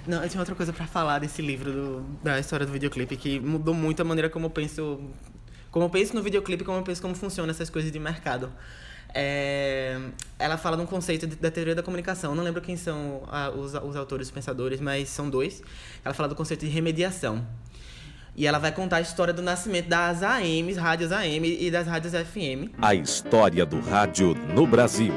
[0.07, 3.37] Não, eu tinha outra coisa pra falar desse livro do- da história do videoclipe que
[3.37, 5.11] mudou muito a maneira como eu penso,
[5.69, 8.51] como eu penso no videoclipe, como eu penso como funciona essas coisas de mercado.
[9.13, 9.99] É,
[10.39, 12.31] ela fala de um conceito de- da teoria da comunicação.
[12.31, 15.61] Eu não lembro quem são ah, os, os autores, os pensadores, mas são dois.
[16.03, 17.45] Ela fala do conceito de remediação.
[18.35, 22.13] E ela vai contar a história do nascimento das AMs, rádios AM e das rádios
[22.13, 22.71] FM.
[22.81, 25.13] A história do rádio no Brasil.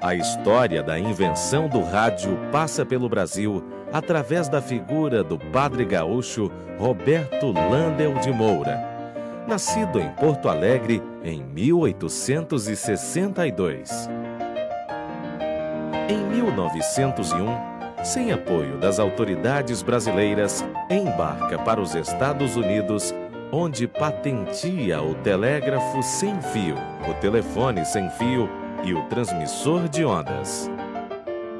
[0.00, 6.50] A história da invenção do rádio passa pelo Brasil através da figura do padre gaúcho
[6.78, 8.78] Roberto Landel de Moura.
[9.48, 14.08] Nascido em Porto Alegre em 1862.
[16.08, 17.68] Em 1901,
[18.04, 23.14] sem apoio das autoridades brasileiras, embarca para os Estados Unidos,
[23.52, 26.76] onde patenteia o telégrafo sem fio,
[27.08, 28.48] o telefone sem fio
[28.84, 30.70] e o transmissor de ondas.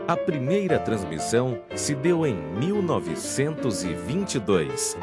[0.06, 4.96] A primeira transmissão se deu em 1922,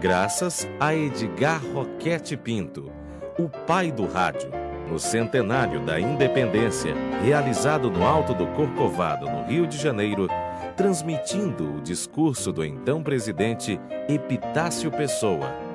[0.00, 2.90] graças a Edgar Roquete Pinto,
[3.38, 4.50] o pai do rádio,
[4.90, 10.26] no centenário da independência, realizado no Alto do Corcovado, no Rio de Janeiro,
[10.74, 15.65] transmitindo o discurso do então presidente Epitácio Pessoa.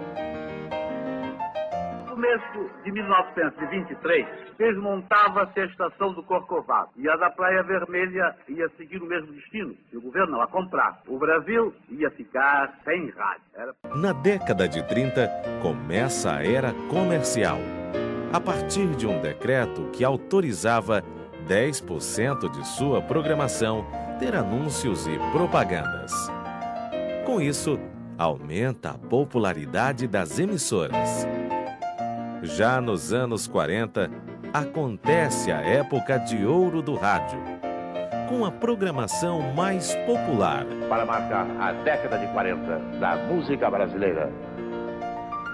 [2.21, 9.01] Começo de 1923, desmontava-se a estação do Corcovado e a da Praia Vermelha ia seguir
[9.01, 11.01] o mesmo destino, o governo não a comprar.
[11.07, 13.41] O Brasil ia ficar sem rádio.
[13.55, 13.73] Era...
[13.95, 15.27] Na década de 30,
[15.63, 17.57] começa a era comercial,
[18.31, 21.01] a partir de um decreto que autorizava
[21.47, 23.83] 10% de sua programação
[24.19, 26.13] ter anúncios e propagandas.
[27.25, 27.79] Com isso,
[28.15, 31.25] aumenta a popularidade das emissoras.
[32.43, 34.09] Já nos anos 40,
[34.51, 37.39] acontece a época de ouro do rádio,
[38.27, 40.65] com a programação mais popular.
[40.89, 44.31] Para marcar a década de 40 da música brasileira.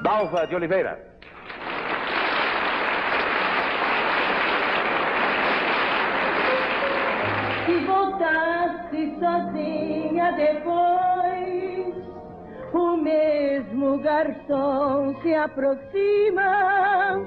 [0.02, 0.98] Dalva de Oliveira.
[7.66, 10.87] Se voltasse sozinha depois,
[13.98, 17.26] mesmo garçom se aproxima.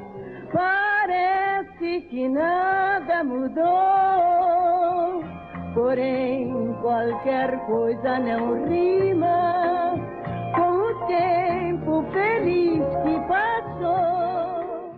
[0.53, 3.65] Parece que nada mudou,
[5.75, 9.95] porém qualquer coisa não rima
[10.55, 14.95] com o tempo feliz que passou.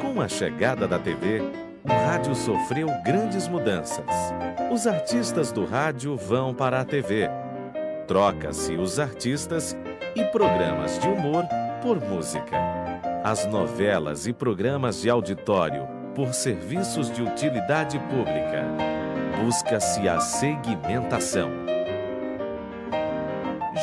[0.00, 1.40] Com a chegada da TV,
[1.84, 4.04] o rádio sofreu grandes mudanças.
[4.70, 7.30] Os artistas do rádio vão para a TV.
[8.06, 9.74] Troca-se os artistas
[10.14, 11.46] e programas de humor
[11.80, 12.58] por música.
[13.24, 18.66] As novelas e programas de auditório por serviços de utilidade pública.
[19.42, 21.50] Busca-se a segmentação.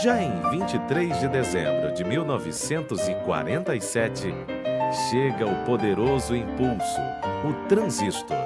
[0.03, 4.31] Já em 23 de dezembro de 1947,
[5.09, 7.01] chega o poderoso impulso,
[7.43, 8.37] o transistor.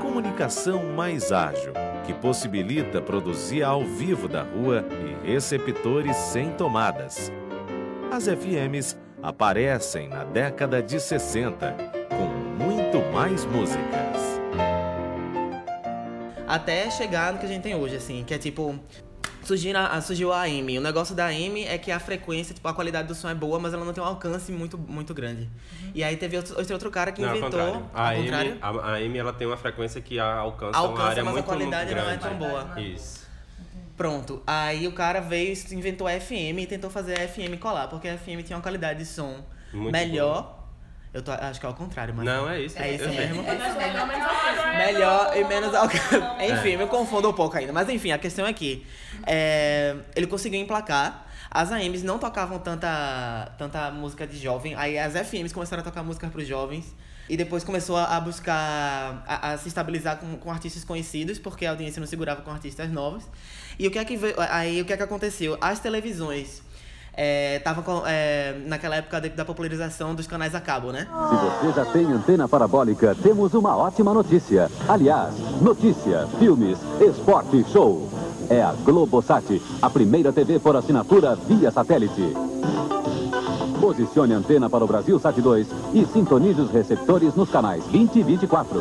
[0.00, 4.84] Comunicação mais ágil, que possibilita produzir ao vivo da rua
[5.24, 7.32] e receptores sem tomadas.
[8.10, 11.76] As FMs aparecem na década de 60,
[12.08, 14.12] com muito mais músicas.
[16.46, 18.78] Até chegar no que a gente tem hoje, assim, que é tipo.
[19.44, 20.78] Surgiu a, surgiu a AM.
[20.78, 23.58] O negócio da AM é que a frequência, tipo, a qualidade do som é boa,
[23.58, 25.48] mas ela não tem um alcance muito, muito grande.
[25.94, 27.50] E aí teve outro, outro cara que Não, inventou.
[27.50, 27.86] contrário.
[27.92, 28.58] A ao AM, contrário?
[28.62, 31.34] a, a AM ela tem uma frequência que a- alcança, Alcança, uma área mas a
[31.34, 32.22] muito qualidade não é grande.
[32.22, 32.80] tão boa.
[32.80, 33.22] Isso.
[33.96, 34.42] Pronto.
[34.46, 38.08] Aí o cara veio, e inventou a FM e tentou fazer a FM colar, porque
[38.08, 40.61] a FM tinha uma qualidade de som Muito melhor.
[41.14, 42.24] Eu tô, acho que é ao contrário, mas.
[42.24, 42.78] Não, é isso.
[42.78, 43.42] É isso Eu- mesmo.
[43.46, 46.16] É Melhor e menos alcance.
[46.50, 46.76] Enfim, É.
[46.76, 47.72] me confundo um pouco ainda.
[47.72, 48.86] Mas enfim, a questão é que
[49.26, 51.26] é, ele conseguiu emplacar.
[51.50, 54.74] As AMs não tocavam tanta, tanta música de jovem.
[54.74, 56.94] Aí as FMs começaram a tocar música para os jovens.
[57.28, 61.64] E depois começou a, a buscar, a, a se estabilizar com, com artistas conhecidos, porque
[61.66, 63.24] a audiência não segurava com artistas novos.
[63.78, 65.56] E o que é que veio, aí o que é que aconteceu?
[65.60, 66.62] As televisões
[67.16, 67.84] estavam
[68.66, 71.06] naquela época da popularização dos canais a cabo, né?
[71.28, 74.70] Se você já tem antena parabólica, temos uma ótima notícia.
[74.88, 78.08] Aliás, notícia, filmes, esporte, show.
[78.50, 82.34] É a Globosat, a primeira TV por assinatura via satélite.
[83.80, 88.16] Posicione a antena para o Brasil Sat 2 e sintonize os receptores nos canais 20
[88.16, 88.80] e 24.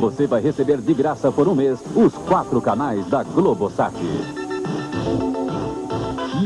[0.00, 3.94] Você vai receber de graça por um mês os quatro canais da Globosat.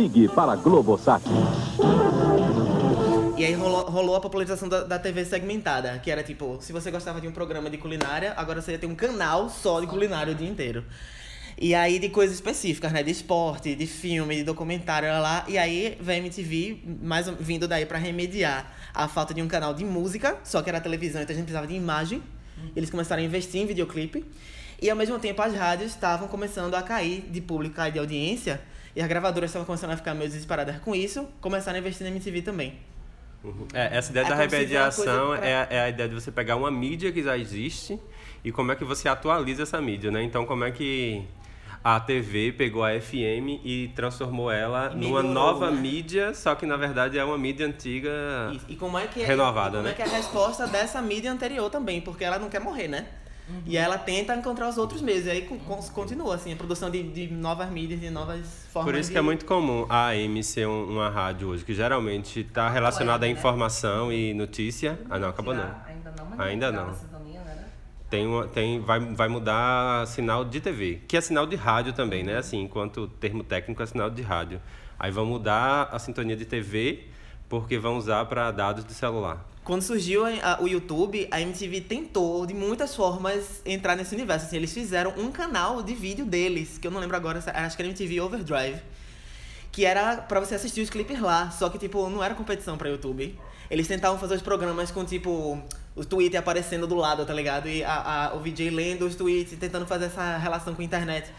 [0.00, 1.22] Ligue para Globosat.
[3.36, 6.90] E aí rolou, rolou a popularização da, da TV segmentada, que era tipo, se você
[6.90, 10.32] gostava de um programa de culinária, agora você ia ter um canal só de culinária
[10.32, 10.84] o dia inteiro.
[11.58, 13.02] E aí de coisas específicas, né?
[13.02, 15.44] De esporte, de filme, de documentário, lá, lá.
[15.46, 19.74] E aí vem MTV mais ou- vindo daí pra remediar a falta de um canal
[19.74, 22.22] de música, só que era televisão, então a gente precisava de imagem.
[22.74, 24.24] Eles começaram a investir em videoclipe.
[24.80, 28.62] E ao mesmo tempo as rádios estavam começando a cair de público, cair de audiência.
[28.94, 32.10] E as gravadoras estavam começando a ficar meio desesperadas com isso, começaram a investir na
[32.10, 32.78] MTV também.
[33.42, 33.66] Uhum.
[33.72, 36.56] É, essa ideia É da remediação pra- é, a- é a ideia de você pegar
[36.56, 37.98] uma mídia que já existe
[38.44, 40.22] e como é que você atualiza essa mídia, né?
[40.22, 41.22] Então, como é que
[41.82, 45.80] a TV pegou a FM e transformou ela E numa melhorou, nova né?
[45.80, 48.10] mídia, só que na verdade é uma mídia antiga
[48.68, 49.90] E como é que é, renovada, e como né?
[49.92, 53.06] é que é a resposta dessa mídia anterior também, porque ela não quer morrer, né?
[53.66, 56.56] E aí ela tenta encontrar os outros meios, e aí con- con- continua assim, a
[56.56, 59.12] produção de, de novas mídias, de novas formas Por isso de...
[59.12, 63.26] que é muito comum a AM ser um- uma rádio hoje, que geralmente está relacionada
[63.26, 64.98] a informação e notícia.
[65.08, 65.62] Ah, não, acabou não.
[65.86, 66.94] Ainda não, mas Ainda não.
[66.94, 67.64] sintonia, né?
[68.08, 72.22] Tem, uma, tem vai, vai mudar sinal de TV, que é sinal de rádio também,
[72.24, 72.38] né?
[72.38, 74.60] Assim, enquanto termo técnico é sinal de rádio.
[74.98, 77.04] Aí vão mudar a sintonia de TV,
[77.48, 79.46] porque vão usar para dados de celular.
[79.70, 84.46] Quando surgiu a- a- o YouTube, a MTV tentou de muitas formas entrar nesse universo.
[84.46, 87.82] Assim, eles fizeram um canal de vídeo deles, que eu não lembro agora, acho que
[87.82, 88.80] era MTV Overdrive,
[89.70, 92.88] que era pra você assistir os clipes lá, só que tipo, não era competição pra
[92.88, 93.38] YouTube.
[93.70, 95.62] Eles tentavam fazer os programas com tipo
[95.94, 97.68] o tweet aparecendo do lado, tá ligado?
[97.68, 101.30] E a, a- o VJ lendo os tweets, tentando fazer essa relação com a internet.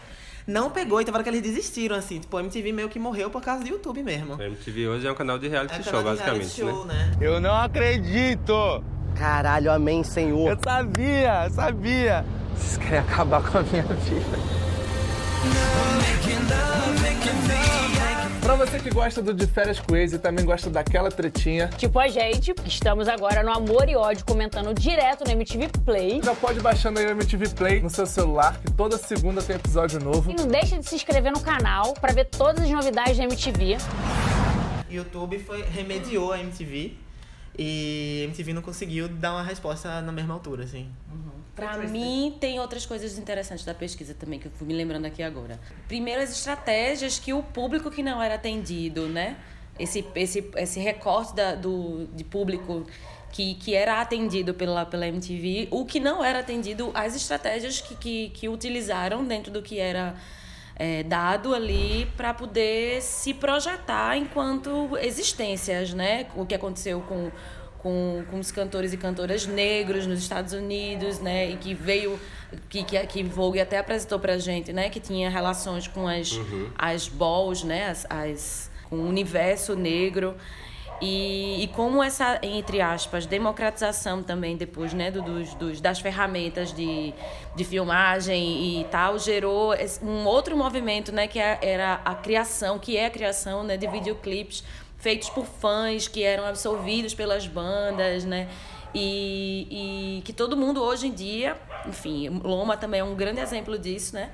[0.46, 2.18] Não pegou, e teve hora que eles desistiram, assim.
[2.18, 4.34] Tipo, a MTV meio que morreu por causa do YouTube mesmo.
[4.34, 6.76] A MTV hoje é um canal de reality É um show, canal de reality basicamente,
[6.76, 7.16] show, né?
[7.20, 8.84] Eu não acredito!
[9.14, 10.50] Caralho, amém, Senhor.
[10.50, 12.24] Eu sabia, sabia!
[12.56, 14.62] Vocês querem acabar com a minha vida.
[18.42, 22.00] Pra você que gosta do De Férias com Ex e também gosta daquela tretinha, Tipo
[22.00, 26.20] a gente, estamos agora no Amor e Ódio comentando direto na MTV Play.
[26.22, 30.00] já pode baixando aí o MTV Play no seu celular, que toda segunda tem episódio
[30.00, 30.32] novo.
[30.32, 33.76] E não deixa de se inscrever no canal para ver todas as novidades da MTV.
[34.90, 36.96] YouTube foi, remediou a MTV
[37.56, 40.88] e a MTV não conseguiu dar uma resposta na mesma altura, assim.
[41.54, 45.22] Pra mim, tem outras coisas interessantes da pesquisa também, que eu fui me lembrando aqui
[45.22, 45.60] agora.
[45.86, 49.36] Primeiro, as estratégias que o público que não era atendido, né?
[49.78, 52.86] Esse, esse, esse recorte da, do, de público
[53.30, 57.96] que, que era atendido pela, pela MTV, o que não era atendido, as estratégias que,
[57.96, 60.14] que, que utilizaram dentro do que era
[60.76, 66.26] é, dado ali para poder se projetar enquanto existências, né?
[66.34, 67.30] O que aconteceu com,
[67.82, 71.50] com, com os cantores e cantoras negros nos Estados Unidos, né?
[71.50, 72.18] E que veio,
[72.68, 74.88] que, que, que Vogue até apresentou pra gente, né?
[74.88, 76.70] Que tinha relações com as, Uhum.
[76.78, 77.88] as balls, né?
[77.88, 80.34] As, as, com o universo negro.
[81.04, 86.72] E, e como essa, entre aspas, democratização também depois, né, do- dos, dos, das ferramentas
[86.72, 87.12] de,
[87.56, 92.96] de filmagem e tal, gerou um outro movimento, né, que é- era a criação, que
[92.96, 94.62] é a criação, né, de videoclipes
[95.02, 98.48] feitos por fãs, que eram absorvidos pelas bandas, né,
[98.94, 103.76] e, e que todo mundo hoje em dia, enfim, Loma também é um grande exemplo
[103.76, 104.30] disso, né,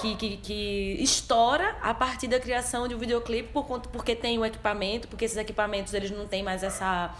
[0.00, 4.38] que, que, que estoura a partir da criação de um videoclipe por conta, porque tem
[4.38, 7.14] o equipamento, porque esses equipamentos eles não têm mais essa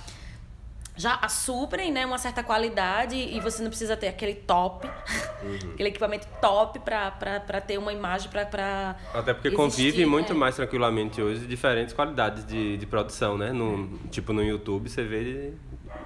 [0.98, 4.90] já suprem né, uma certa qualidade e você não precisa ter aquele top,
[5.72, 11.46] aquele equipamento top para ter uma imagem para Até porque convive muito mais tranquilamente hoje
[11.46, 13.52] diferentes qualidades de, de produção, né?
[13.52, 15.52] No, tipo no YouTube você vê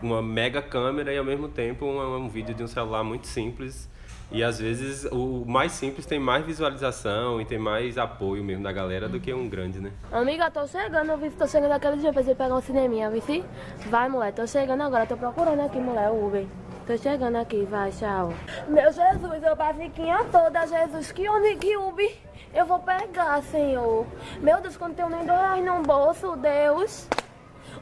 [0.03, 3.91] uma mega câmera e ao mesmo tempo um, um vídeo de um celular muito simples.
[4.33, 8.73] E às vezes o mais simples tem mais visualização e tem mais apoio mesmo da
[8.73, 9.93] galera do que um grande, né?
[10.11, 13.21] Amiga, tô chegando, eu vi tô chegando aquele dia pra você pegar um cineminha, vi
[13.21, 13.45] se?
[13.91, 16.47] Vai, mulher, tô chegando agora, tô procurando aqui, mulher, o Uber.
[16.87, 18.33] Tô chegando aqui, vai, tchau.
[18.69, 22.11] Meu Jesus, eu basiquinha toda, Jesus, que onde Uber
[22.55, 24.07] eu vou pegar, Senhor?
[24.41, 27.07] Meu Deus, quando tenho nem dois reais no bolso, Deus.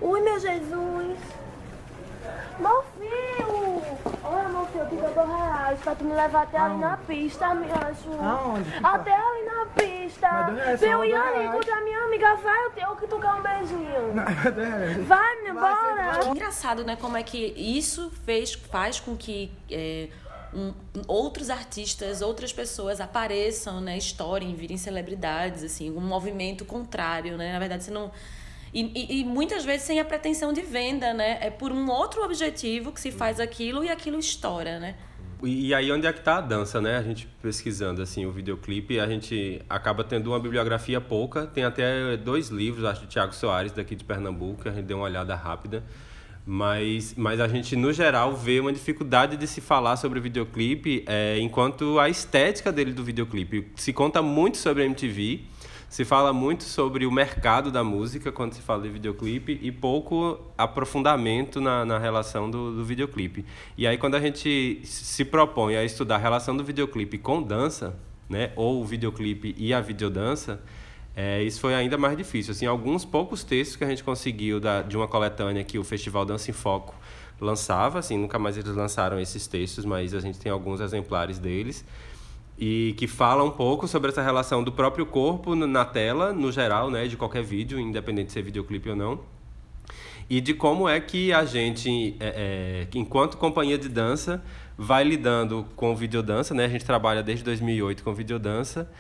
[0.01, 1.40] Ui, meu Jesus.
[2.61, 3.83] Meu filho!
[4.23, 7.55] Olha, meu filho, te dou dois reais pra tu me levar até ali na pista,
[7.55, 8.13] me acho.
[8.23, 8.71] Aonde?
[8.83, 10.51] Até ali na pista.
[10.81, 11.49] Meu Yanni, reais.
[11.49, 14.15] encontra minha amiga, vai, eu tenho que tu quer um beijinho.
[14.15, 16.27] Vai, Vai, menina, bora.
[16.29, 16.97] Engraçado, né?
[16.97, 20.09] Como é que isso fez, faz com que é,
[20.53, 20.73] um,
[21.07, 27.53] outros artistas, outras pessoas apareçam, né, estourem, virem celebridades, assim, um movimento contrário, né?
[27.53, 28.11] Na verdade, você não
[28.73, 31.39] e, e, e, muitas vezes sem a pretensão de venda, né?
[31.41, 34.95] É por um outro objetivo que se faz aquilo e aquilo estoura, né?
[35.43, 36.97] E, e aí onde é que está a dança, né?
[36.97, 41.47] A gente pesquisando assim o videoclipe, a gente acaba tendo uma bibliografia pouca.
[41.47, 45.07] Tem até dois livros, acho de Tiago Soares daqui de Pernambuco, a gente deu uma
[45.07, 45.83] olhada rápida.
[46.47, 51.05] Mas, mas a gente, no geral, vê uma dificuldade de se falar sobre o videoclipe
[51.07, 53.71] é, enquanto a estética dele do videoclipe.
[53.77, 55.45] Se conta muito sobre a MTV,
[55.91, 60.39] se fala muito sobre o mercado da música quando se fala de videoclipe e pouco
[60.57, 63.45] aprofundamento na, na relação do, do videoclipe.
[63.77, 67.99] E aí, quando a gente se propõe a estudar a relação do videoclipe com dança,
[68.29, 70.63] né, ou o videoclipe e a videodança,
[71.17, 72.53] é, isso foi ainda mais difícil.
[72.53, 76.25] Assim, alguns poucos textos que a gente conseguiu da, de uma coletânea que o Festival
[76.25, 76.95] Dança em Foco
[77.41, 81.85] lançava, assim, nunca mais eles lançaram esses textos, mas a gente tem alguns exemplares deles
[82.61, 86.91] e que fala um pouco sobre essa relação do próprio corpo na tela, no geral,
[86.91, 89.21] né, de qualquer vídeo, independente de ser videoclipe ou não,
[90.29, 94.45] e de como é que a gente, é, é, enquanto companhia de dança,
[94.77, 96.67] vai lidando com videodança, né?
[96.67, 98.91] A gente trabalha desde 2008 com videodança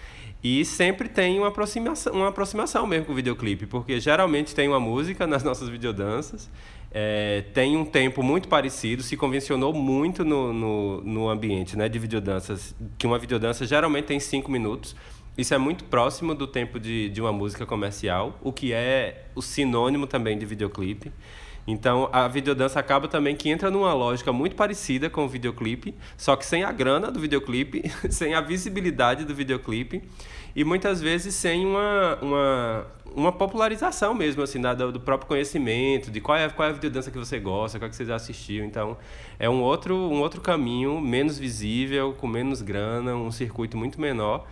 [0.43, 4.81] e sempre tem uma aproximação, uma aproximação mesmo com o videoclipe, porque geralmente tem uma
[4.81, 6.51] música nas nossas videodanças
[6.93, 11.99] é, tem um tempo muito parecido, se convencionou muito no, no, no, ambiente né, de
[11.99, 14.97] videodanças, que uma videodança geralmente tem cinco minutos.
[15.39, 19.41] Isso é muito próximo do tempo de, de uma música comercial, o que é o
[19.41, 21.13] sinônimo também de videoclipe.
[21.67, 26.37] Então a videodança acaba também que entra numa lógica muito parecida com o videoclipe, só
[26.37, 30.03] que sem a grana do videoclipe, sem a visibilidade do videoclipe
[30.55, 36.21] e muitas vezes sem uma, uma, uma popularização mesmo, assim, da, do próprio conhecimento, de
[36.21, 38.65] qual é, qual é a videodança que você gosta, qual é que você já assistiu.
[38.65, 38.97] Então,
[39.39, 44.47] é um outro, um outro caminho, menos visível, com menos grana, um circuito muito menor,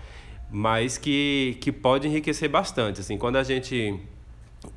[0.51, 3.01] mas que, que pode enriquecer bastante.
[3.01, 4.01] Assim, quando a gente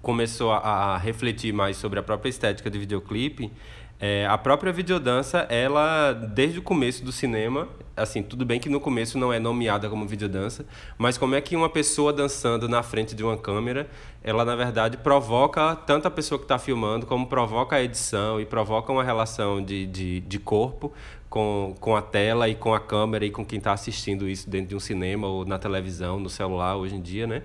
[0.02, 3.52] começou a, refletir mais sobre a própria estética de videoclipe,
[4.00, 8.80] é, a própria videodança, ela, desde o começo do cinema, assim, tudo bem que no
[8.80, 10.66] começo não é nomeada como videodança,
[10.98, 13.88] mas como é que uma pessoa dançando na frente de uma câmera,
[14.24, 18.46] ela, na verdade, provoca tanto a pessoa que está filmando, como provoca a edição e
[18.46, 20.92] provoca uma relação de, de, de corpo
[21.30, 24.70] com, com a tela e com a câmera e com quem está assistindo isso dentro
[24.70, 27.44] de um cinema ou na televisão, no celular, hoje em dia, né?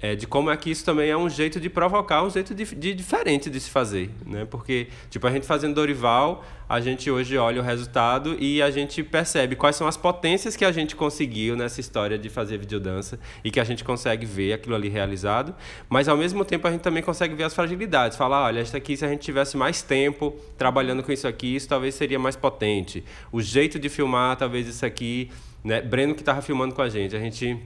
[0.00, 2.64] É, de como é que isso também é um jeito de provocar, um jeito de,
[2.74, 4.44] de, diferente de se fazer, né?
[4.44, 9.02] Porque, tipo, a gente fazendo Dorival, a gente hoje olha o resultado e a gente
[9.02, 13.50] percebe quais são as potências que a gente conseguiu nessa história de fazer videodança e
[13.50, 15.54] que a gente consegue ver aquilo ali realizado,
[15.88, 18.96] mas ao mesmo tempo a gente também consegue ver as fragilidades, falar, olha, isso aqui
[18.96, 23.04] se a gente tivesse mais tempo trabalhando com isso aqui, isso talvez seria mais potente.
[23.32, 25.30] O jeito de filmar, talvez isso aqui,
[25.62, 25.80] né?
[25.80, 27.58] Breno que estava filmando com a gente, a gente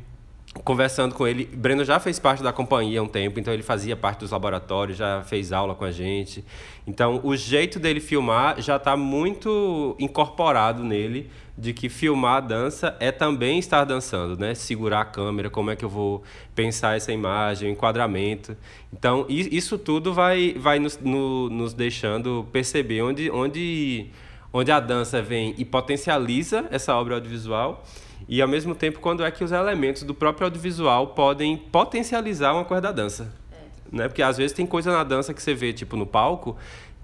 [0.64, 3.96] conversando com ele, Breno já fez parte da companhia há um tempo, então ele fazia
[3.96, 6.44] parte dos laboratórios, já fez aula com a gente.
[6.86, 12.96] Então, o jeito dele filmar já está muito incorporado nele de que filmar a dança
[13.01, 14.55] é também estar dançando, né?
[14.55, 16.22] Segurar a câmera, como é que eu vou
[16.55, 18.57] pensar essa imagem, enquadramento.
[18.92, 24.07] Então, isso tudo vai, vai nos, no, nos deixando perceber onde, onde,
[24.53, 27.84] onde a dança vem e potencializa essa obra audiovisual
[28.28, 32.64] e ao mesmo tempo quando é que os elementos do próprio audiovisual podem potencializar uma
[32.64, 33.32] coisa da dança.
[33.52, 33.96] É.
[33.96, 34.08] Né?
[34.08, 36.56] Porque às vezes tem coisa na dança que você vê, tipo, no palco,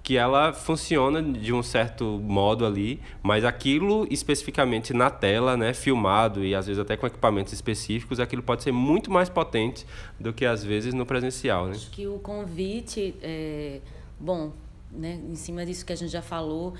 [0.05, 6.45] que ela funciona de um certo modo ali, mas aquilo especificamente na tela, né, filmado
[6.45, 9.83] e às vezes até com equipamentos específicos, aquilo pode ser muito mais potente
[10.19, 11.71] do que às vezes no presencial, né?
[11.71, 13.81] Acho que o convite, é,
[14.19, 14.53] bom,
[14.91, 16.75] né, em cima disso que a gente já falou,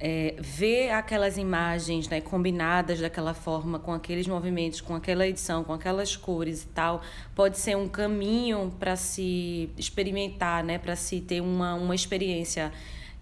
[0.00, 5.74] é, ver aquelas imagens né, combinadas daquela forma, com aqueles movimentos, com aquela edição, com
[5.74, 7.02] aquelas cores e tal,
[7.34, 12.72] pode ser um caminho para se experimentar, né, para se ter uma, uma experiência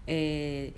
[0.07, 0.69] é,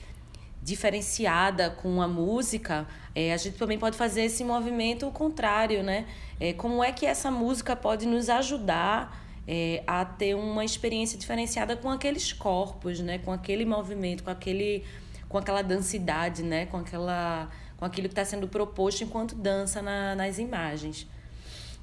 [0.64, 2.88] diferenciada com a música.
[3.14, 6.08] É, a gente também pode fazer esse movimento contrário, né?
[6.40, 11.76] É, como é que essa música pode nos ajudar é, a ter uma experiência diferenciada
[11.76, 13.20] com aqueles corpos, né?
[13.20, 14.84] Com aquele movimento, com aquele
[15.32, 16.66] com aquela dancidade, né?
[16.66, 21.08] Com aquela com aquilo que está sendo proposto enquanto dança na, nas imagens.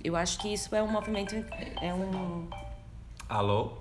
[0.04, 1.34] Eu acho que isso é um movimento
[1.82, 2.46] é um
[3.28, 3.72] Alô?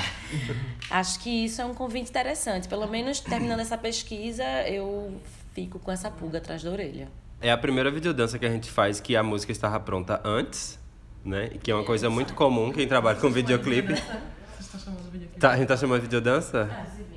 [0.90, 2.68] acho que isso é um convite interessante.
[2.68, 5.20] Pelo menos terminando essa pesquisa, eu
[5.54, 7.08] fico com essa pulga atrás da orelha.
[7.40, 10.78] É a primeira videodança que a gente faz que a música estava pronta antes,
[11.24, 11.48] né?
[11.62, 13.94] Que é uma coisa muito comum quem trabalha com videoclipe.
[14.72, 15.40] tá chamando de videoclipe.
[15.40, 16.70] Tá, a gente tá chamando de videodança?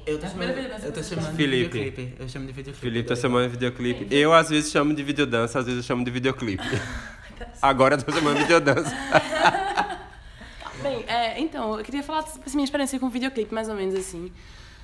[0.05, 1.79] Eu tô chamando, eu tô chamando de Felipe.
[1.79, 2.15] videoclipe.
[2.19, 2.85] Eu chamo de videoclipe.
[2.85, 4.07] Felipe tá chamando de videoclipe.
[4.15, 6.63] Eu, às vezes, chamo de videodança, às vezes eu chamo de videoclipe.
[7.61, 8.91] Agora eu tô chamando de videodança.
[10.81, 14.31] Bem, é, então, eu queria falar sobre minha experiência com videoclipe, mais ou menos assim.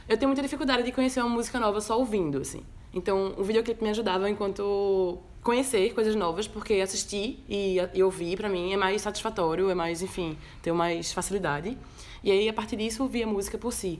[0.07, 2.63] Eu tenho muita dificuldade de conhecer uma música nova só ouvindo, assim.
[2.93, 8.49] Então, o videoclipe me ajudava enquanto conhecer coisas novas, porque assistir e, e ouvir, pra
[8.49, 11.77] mim, é mais satisfatório, é mais, enfim, tenho mais facilidade.
[12.21, 13.97] E aí, a partir disso, ouvir a música por si.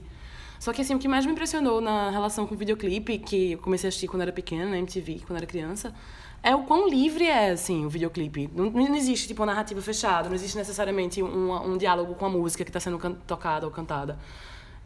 [0.60, 3.58] Só que, assim, o que mais me impressionou na relação com o videoclipe, que eu
[3.60, 5.94] comecei a assistir quando era pequena, na MTV, quando era criança,
[6.42, 8.50] é o quão livre é, assim, o videoclipe.
[8.54, 12.28] Não, não existe, tipo, uma narrativa fechada, não existe necessariamente um, um diálogo com a
[12.28, 14.18] música que está sendo tocada ou cantada.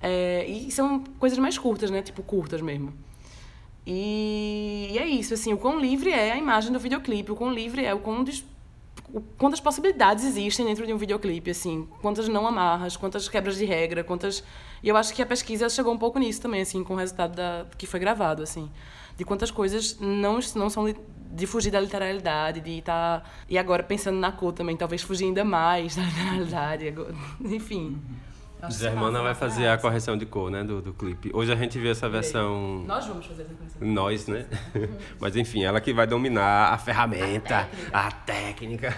[0.00, 2.02] É, e são coisas mais curtas, né?
[2.02, 2.92] Tipo, curtas mesmo.
[3.86, 7.52] E, e é isso, assim, o quão livre é a imagem do videoclipe, o quão
[7.52, 8.44] livre é, o quão des-
[9.12, 13.64] o- quantas possibilidades existem dentro de um videoclipe, assim, quantas não amarras, quantas quebras de
[13.64, 14.42] regra, quantas...
[14.82, 17.34] E eu acho que a pesquisa chegou um pouco nisso também, assim, com o resultado
[17.34, 18.70] da, que foi gravado, assim,
[19.16, 20.96] de quantas coisas não, não são li-
[21.34, 23.28] de fugir da literalidade, de estar...
[23.48, 28.00] E agora, pensando na cor também, talvez fugir ainda mais da literalidade, agora- enfim.
[28.00, 28.31] Que
[28.70, 31.30] Germana vai fazer a correção de cor, né, do, do clipe.
[31.32, 32.84] Hoje a gente viu essa versão...
[32.86, 33.76] Nós vamos fazer essa coisa.
[33.80, 34.46] Nós, né?
[35.18, 38.96] Mas enfim, ela que vai dominar a ferramenta, a técnica.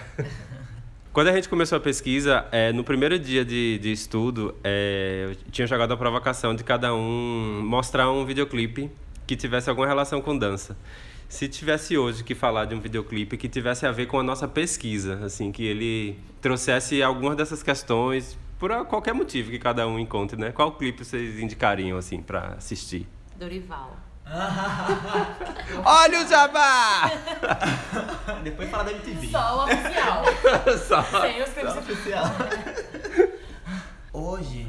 [1.11, 5.51] Quando a gente começou a pesquisa, é, no primeiro dia de, de estudo, é, eu
[5.51, 8.91] tinha jogado a provocação de cada um mostrar um videoclipe
[9.25, 10.77] que tivesse alguma relação com dança.
[11.27, 14.47] Se tivesse hoje que falar de um videoclipe que tivesse a ver com a nossa
[14.47, 18.37] pesquisa, assim, que ele trouxesse algumas dessas questões
[18.67, 20.51] por qualquer motivo que cada um encontre, né?
[20.51, 23.07] Qual clipe vocês indicariam, assim, para assistir?
[23.35, 23.95] Dorival.
[25.85, 27.11] Olha o jabá!
[28.43, 29.27] Depois fala da MTV.
[29.27, 30.23] Só o oficial.
[30.87, 32.25] Só- Sem os clipes oficial.
[34.11, 34.67] Hoje.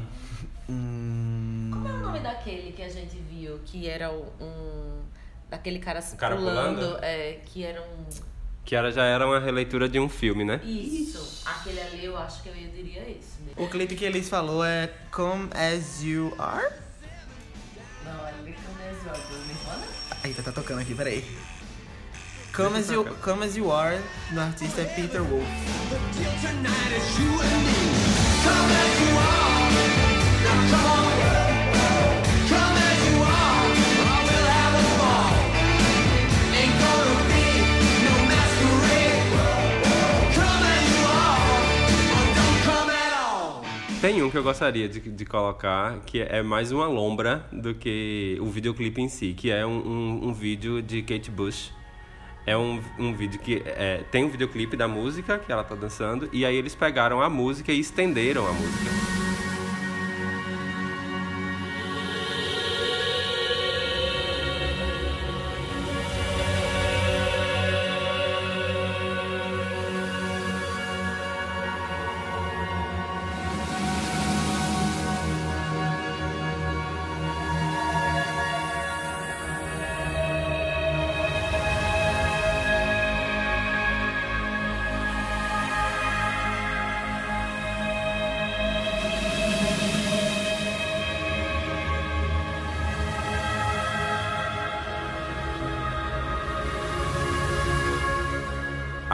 [0.69, 5.01] hum, Como é o nome daquele que a gente viu que era o- um.
[5.49, 6.75] daquele cara, cara pulando?
[6.75, 6.99] pulando?
[7.03, 8.05] É, que era um.
[8.67, 10.59] Que era, já era uma releitura de um filme, né?
[10.61, 11.41] Isso.
[11.45, 13.41] Aquele ali eu acho que eu diria esse.
[13.41, 13.63] mesmo.
[13.63, 16.67] O clipe que eles falou é Come As You Are?
[18.03, 19.85] Não, ali começou do Nirvana.
[20.21, 21.23] Eita, tá tocando aqui, peraí.
[22.53, 24.01] Come As You, Come As You Are,
[24.31, 25.47] do artista é Peter Wolf.
[44.07, 48.37] Tem um que eu gostaria de, de colocar, que é mais uma lombra do que
[48.39, 51.73] o videoclipe em si, que é um, um, um vídeo de Kate Bush.
[52.45, 56.29] É um, um vídeo que é, tem um videoclipe da música que ela tá dançando,
[56.31, 59.16] e aí eles pegaram a música e estenderam a música.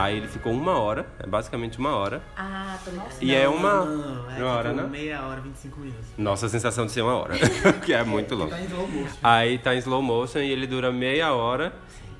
[0.04, 2.22] Aí ele ficou uma hora, é basicamente uma hora.
[2.36, 3.16] Ah, tô ligado.
[3.22, 3.84] E é uma.
[3.86, 4.88] Não, é uma hora, tipo né?
[4.88, 6.06] meia hora, 25 minutos.
[6.18, 7.34] Nossa, a sensação de ser uma hora,
[7.82, 8.50] que é muito longo.
[8.50, 9.16] Tá em slow motion.
[9.22, 11.72] Aí tá em slow motion e ele dura meia hora.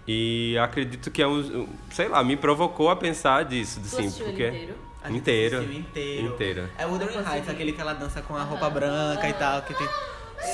[0.09, 1.68] E acredito que é um.
[1.91, 4.49] Sei lá, me provocou a pensar disso, assim, porque.
[4.49, 4.74] inteiro?
[5.11, 5.62] Inteiro.
[5.62, 6.26] inteiro.
[6.26, 6.70] Inteiro.
[6.78, 9.87] É Wuthering Heights, aquele que ela dança com a roupa branca e tal, que tem...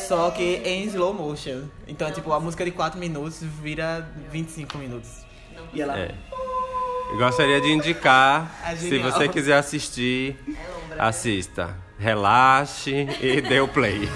[0.08, 1.62] Só que em slow motion.
[1.86, 5.24] Então, é tipo, a música de 4 minutos vira 25 minutos.
[5.72, 5.96] E ela...
[5.96, 6.14] É.
[7.16, 10.38] Gostaria de indicar, É se você quiser assistir,
[10.98, 11.76] assista.
[11.98, 14.08] Relaxe e dê o play.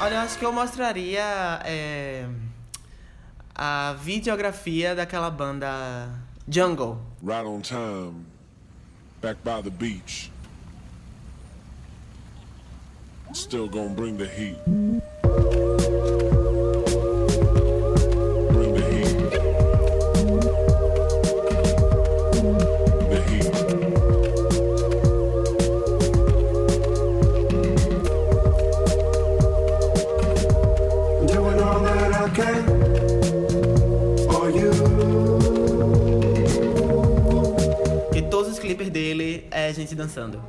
[0.00, 1.22] Olha, eu acho que eu mostraria
[1.64, 2.26] é,
[3.54, 6.08] a videografia daquela banda
[6.48, 6.98] Jungle.
[7.22, 8.26] Right on time,
[9.20, 10.32] back by the beach.
[13.32, 14.58] Still gonna bring the heat.
[39.72, 40.42] É gente dançando.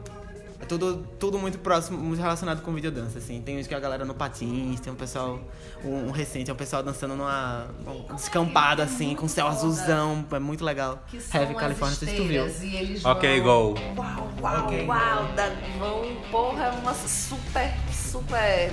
[0.59, 3.41] É tudo, tudo muito próximo, muito relacionado com videodança, assim.
[3.41, 5.41] Tem uns que a galera no patins, tem um pessoal,
[5.84, 10.26] um, um recente, é um pessoal dançando numa um descampado, assim, com céu azulzão.
[10.32, 11.03] É muito legal.
[11.07, 13.11] Que são Heavy California, não sei se tu viu.
[13.11, 13.74] Ok, vão...
[13.74, 13.80] go.
[13.97, 14.86] Uau, uau, Ok.
[14.88, 15.26] uau.
[15.36, 15.49] Da,
[15.80, 18.71] vão, porra, é uma super, super...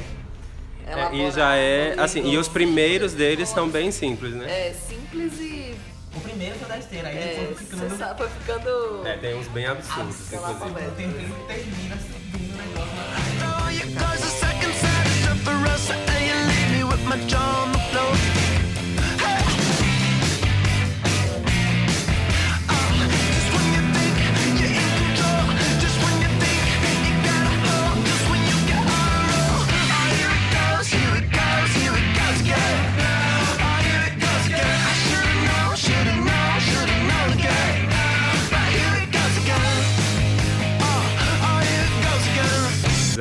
[0.87, 4.69] É, e já é, elaborado, assim, e os primeiros deles são bem simples, né?
[4.69, 5.75] É simples e...
[6.15, 7.89] O primeiro foi da esteira, aí É, ficando...
[7.91, 9.07] você sabe, foi ficando...
[9.07, 10.75] É, tem uns bem absurdos, inclusive.
[10.97, 12.91] Tem que termina subindo o negócio.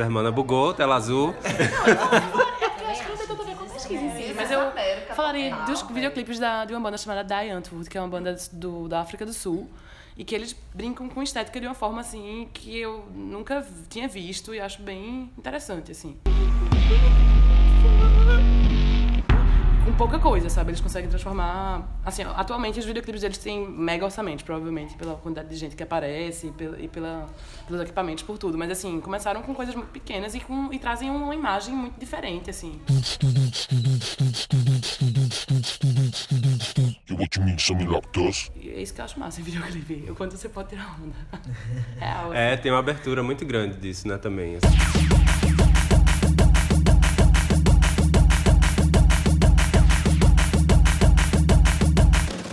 [0.00, 1.34] A Hermana bugou, tela azul.
[2.88, 4.60] Acho que não tem tanto a ver com pesquisa em si, mas eu
[5.14, 8.88] falaria dos videoclipes da, de uma banda chamada Die Antwoord, que é uma banda do,
[8.88, 9.68] da África do Sul,
[10.16, 14.54] e que eles brincam com estética de uma forma assim que eu nunca tinha visto
[14.54, 16.16] e acho bem interessante assim.
[20.00, 20.70] Pouca coisa, sabe?
[20.70, 21.86] Eles conseguem transformar.
[22.02, 26.46] Assim, atualmente os videoclipes deles têm mega orçamento, provavelmente, pela quantidade de gente que aparece
[26.46, 27.26] e, pela, e pela,
[27.66, 28.56] pelos equipamentos, por tudo.
[28.56, 32.48] Mas assim, começaram com coisas muito pequenas e, com, e trazem uma imagem muito diferente,
[32.48, 32.80] assim.
[38.56, 40.10] E é isso que eu acho massa em videoclipe.
[40.10, 41.14] O quanto você pode tirar onda.
[42.00, 42.32] Real.
[42.32, 44.56] É, tem uma abertura muito grande disso, né, também.
[44.56, 45.19] assim.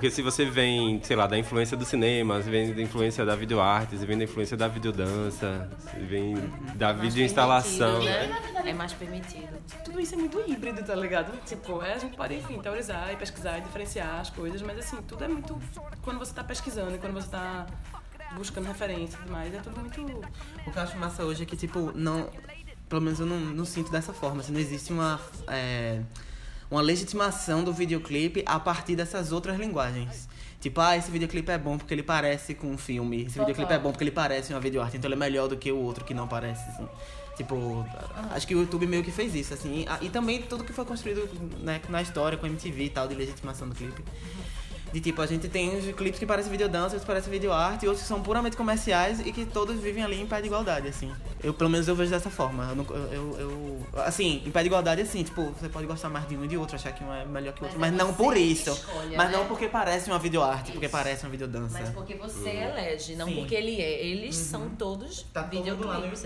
[0.00, 3.36] Porque se você vem, sei lá, da influência do cinema, você vem da influência da
[3.36, 6.36] videoarte, você vem da influência da videodança, você vem
[6.74, 8.02] da videoinstalação.
[8.02, 8.30] Né?
[8.64, 9.62] É mais permitido.
[9.84, 11.38] Tudo isso é muito híbrido, tá ligado?
[11.44, 14.96] Tipo, é, a gente pode, enfim, teorizar e pesquisar e diferenciar as coisas, mas assim,
[15.02, 15.60] tudo é muito.
[16.00, 17.66] Quando você tá pesquisando e quando você tá
[18.34, 20.00] buscando referência e tudo mais, é tudo muito.
[20.00, 22.30] O que eu acho massa hoje é que, tipo, não.
[22.88, 24.40] Pelo menos eu não, não sinto dessa forma.
[24.40, 25.20] Assim, não existe uma.
[25.46, 26.00] é,
[26.70, 30.28] uma legitimação do videoclipe a partir dessas outras linguagens.
[30.60, 33.22] Tipo, ah, esse videoclipe é bom porque ele parece com um filme.
[33.22, 33.46] Esse Total.
[33.46, 34.96] videoclipe é bom porque ele parece uma videoarte.
[34.96, 36.86] Então ele é melhor do que o outro que não parece, assim.
[37.36, 37.86] Tipo,
[38.32, 39.86] acho que o YouTube meio que fez isso, assim.
[39.88, 41.26] Ah, E também tudo que foi construído
[41.60, 44.04] né, na história, com MTV e tal, de legitimação do clipe.
[44.92, 47.88] De tipo, a gente tem os clipes que parecem videodança, outros que parecem videoarte, e
[47.88, 51.12] outros que são puramente comerciais e que todos vivem ali em pé de igualdade, assim.
[51.42, 52.64] Eu, pelo menos, eu vejo dessa forma.
[52.70, 56.26] Eu, não- eu, eu- assim, em pé de igualdade, assim, tipo, você pode gostar mais
[56.28, 58.00] de um e de outro, achar que um é melhor que o outro, Mas mas,
[58.00, 58.70] é não você por isso.
[58.70, 59.36] escolhe, mas né?
[59.36, 61.78] não porque parece uma videoarte, porque parece uma videodança.
[61.80, 62.62] Mas porque você Uhum.
[62.70, 63.36] elege, não Sim.
[63.36, 64.04] porque ele é.
[64.06, 66.24] Eles são todos Tá todo videoclipes.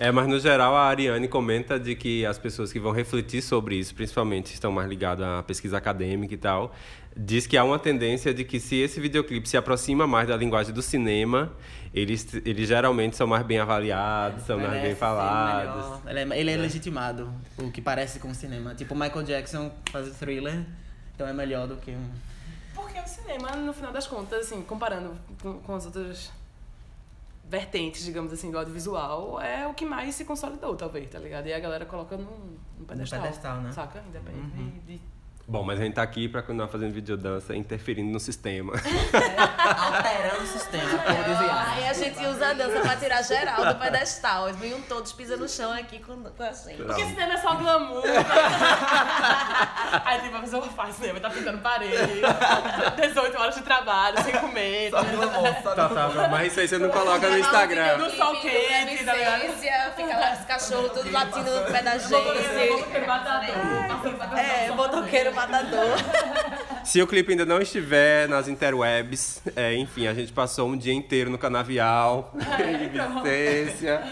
[0.00, 0.08] É.
[0.08, 3.76] É, mas no geral a Ariane comenta de que as pessoas que vão refletir sobre
[3.76, 6.74] isso, principalmente estão mais ligadas à pesquisa acadêmica e tal,
[7.16, 10.72] diz que há uma tendência de que se esse videoclipe se aproxima mais da linguagem
[10.72, 11.52] do cinema,
[11.92, 16.00] eles, eles geralmente são mais bem avaliados, são mais bem falados.
[16.06, 18.74] Ele é, ele é legitimado, o que parece com o cinema.
[18.74, 20.64] Tipo, Michael Jackson faz o thriller,
[21.14, 22.10] então é melhor do que um.
[22.74, 26.30] Porque o cinema, no final das contas, assim, comparando com, com as outras
[27.50, 31.48] vertentes, digamos assim, do audiovisual, é o que mais se consolidou, talvez, tá ligado?
[31.48, 33.20] E a galera coloca num, num pedestal.
[33.20, 33.72] pedestal, né?
[33.72, 34.02] Saca?
[34.08, 34.70] Independente Uhum.
[34.86, 35.00] de, de
[35.50, 38.72] Bom, mas a gente tá aqui pra continuar fazendo videodança, interferindo no sistema.
[38.78, 41.74] Alterando o sistema, por desviar.
[41.74, 44.48] Aí a gente usa a dança pra tirar geral do pedestal.
[44.48, 46.80] Eles vinham todos pisando no chão aqui com, com a gente.
[46.80, 48.04] Porque cinema é só glamour.
[50.04, 52.22] Aí tipo, a pessoa faz cinema, tá pintando parede,
[53.08, 54.90] 18 horas de trabalho, sem comer.
[54.90, 57.96] Só glamour, só Tá, tá, mas isso aí você não coloca no Instagram.
[57.98, 59.52] No sol quente, tá ligado?
[59.96, 62.14] Fica lá os cachorros tudo latindo no pé da gente.
[64.38, 65.96] É, motoqueiro matador.
[66.84, 70.92] Se o clipe ainda não estiver nas interwebs, é, enfim, a gente passou um dia
[70.92, 74.02] inteiro no canavial, em Vicência.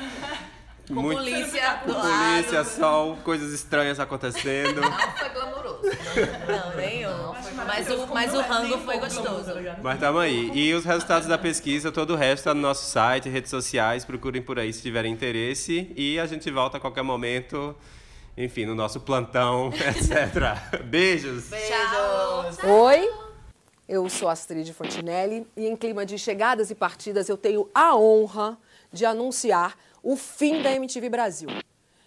[0.89, 2.69] Com polícia com do polícia, lado.
[2.69, 4.81] sol, coisas estranhas acontecendo.
[4.81, 5.83] Não foi glamouroso.
[5.83, 7.35] Não, nenhum.
[7.67, 9.53] Mas o, mas o rango foi gostoso.
[9.83, 10.51] Mas tamo aí.
[10.55, 14.05] E os resultados da pesquisa, todo o resto tá no nosso site, redes sociais.
[14.07, 15.93] Procurem por aí se tiverem interesse.
[15.95, 17.77] E a gente volta a qualquer momento.
[18.41, 20.85] Enfim, no nosso plantão, etc.
[20.85, 21.47] Beijos.
[21.47, 22.59] Beijos.
[22.63, 23.11] Oi,
[23.89, 28.57] eu sou Astrid Fontinelli e em clima de chegadas e partidas eu tenho a honra
[28.93, 31.49] de anunciar o fim da MTV Brasil.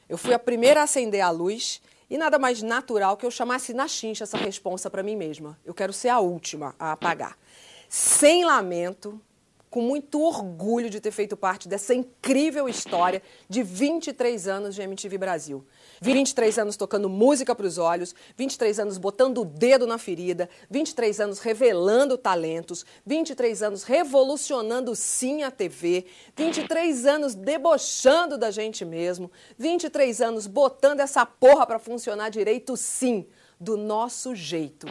[0.07, 3.73] Eu fui a primeira a acender a luz e nada mais natural que eu chamasse
[3.73, 5.59] na chincha essa responsa para mim mesma.
[5.65, 7.38] Eu quero ser a última a apagar.
[7.89, 9.19] Sem lamento,
[9.72, 15.17] com muito orgulho de ter feito parte dessa incrível história de 23 anos de MTV
[15.17, 15.65] Brasil.
[16.01, 21.22] 23 anos tocando música para os olhos, 23 anos botando o dedo na ferida, 23
[21.22, 26.05] anos revelando talentos, 23 anos revolucionando sim a TV,
[26.36, 33.26] 23 anos debochando da gente mesmo, 23 anos botando essa porra para funcionar direito sim,
[33.62, 34.88] do nosso jeito.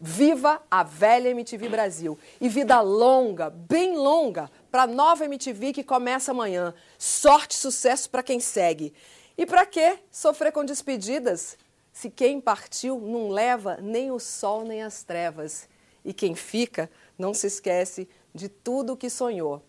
[0.00, 5.84] Viva a velha MTV Brasil e vida longa, bem longa, para a nova MTV que
[5.84, 6.72] começa amanhã.
[6.96, 8.94] Sorte e sucesso para quem segue.
[9.36, 11.58] E para que sofrer com despedidas
[11.92, 15.68] se quem partiu não leva nem o sol nem as trevas?
[16.04, 19.62] E quem fica não se esquece de tudo o que sonhou.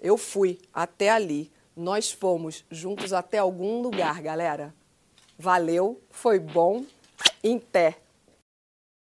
[0.00, 4.74] Eu fui até ali, nós fomos juntos até algum lugar, galera.
[5.38, 6.84] Valeu, foi bom,
[7.42, 7.96] em pé.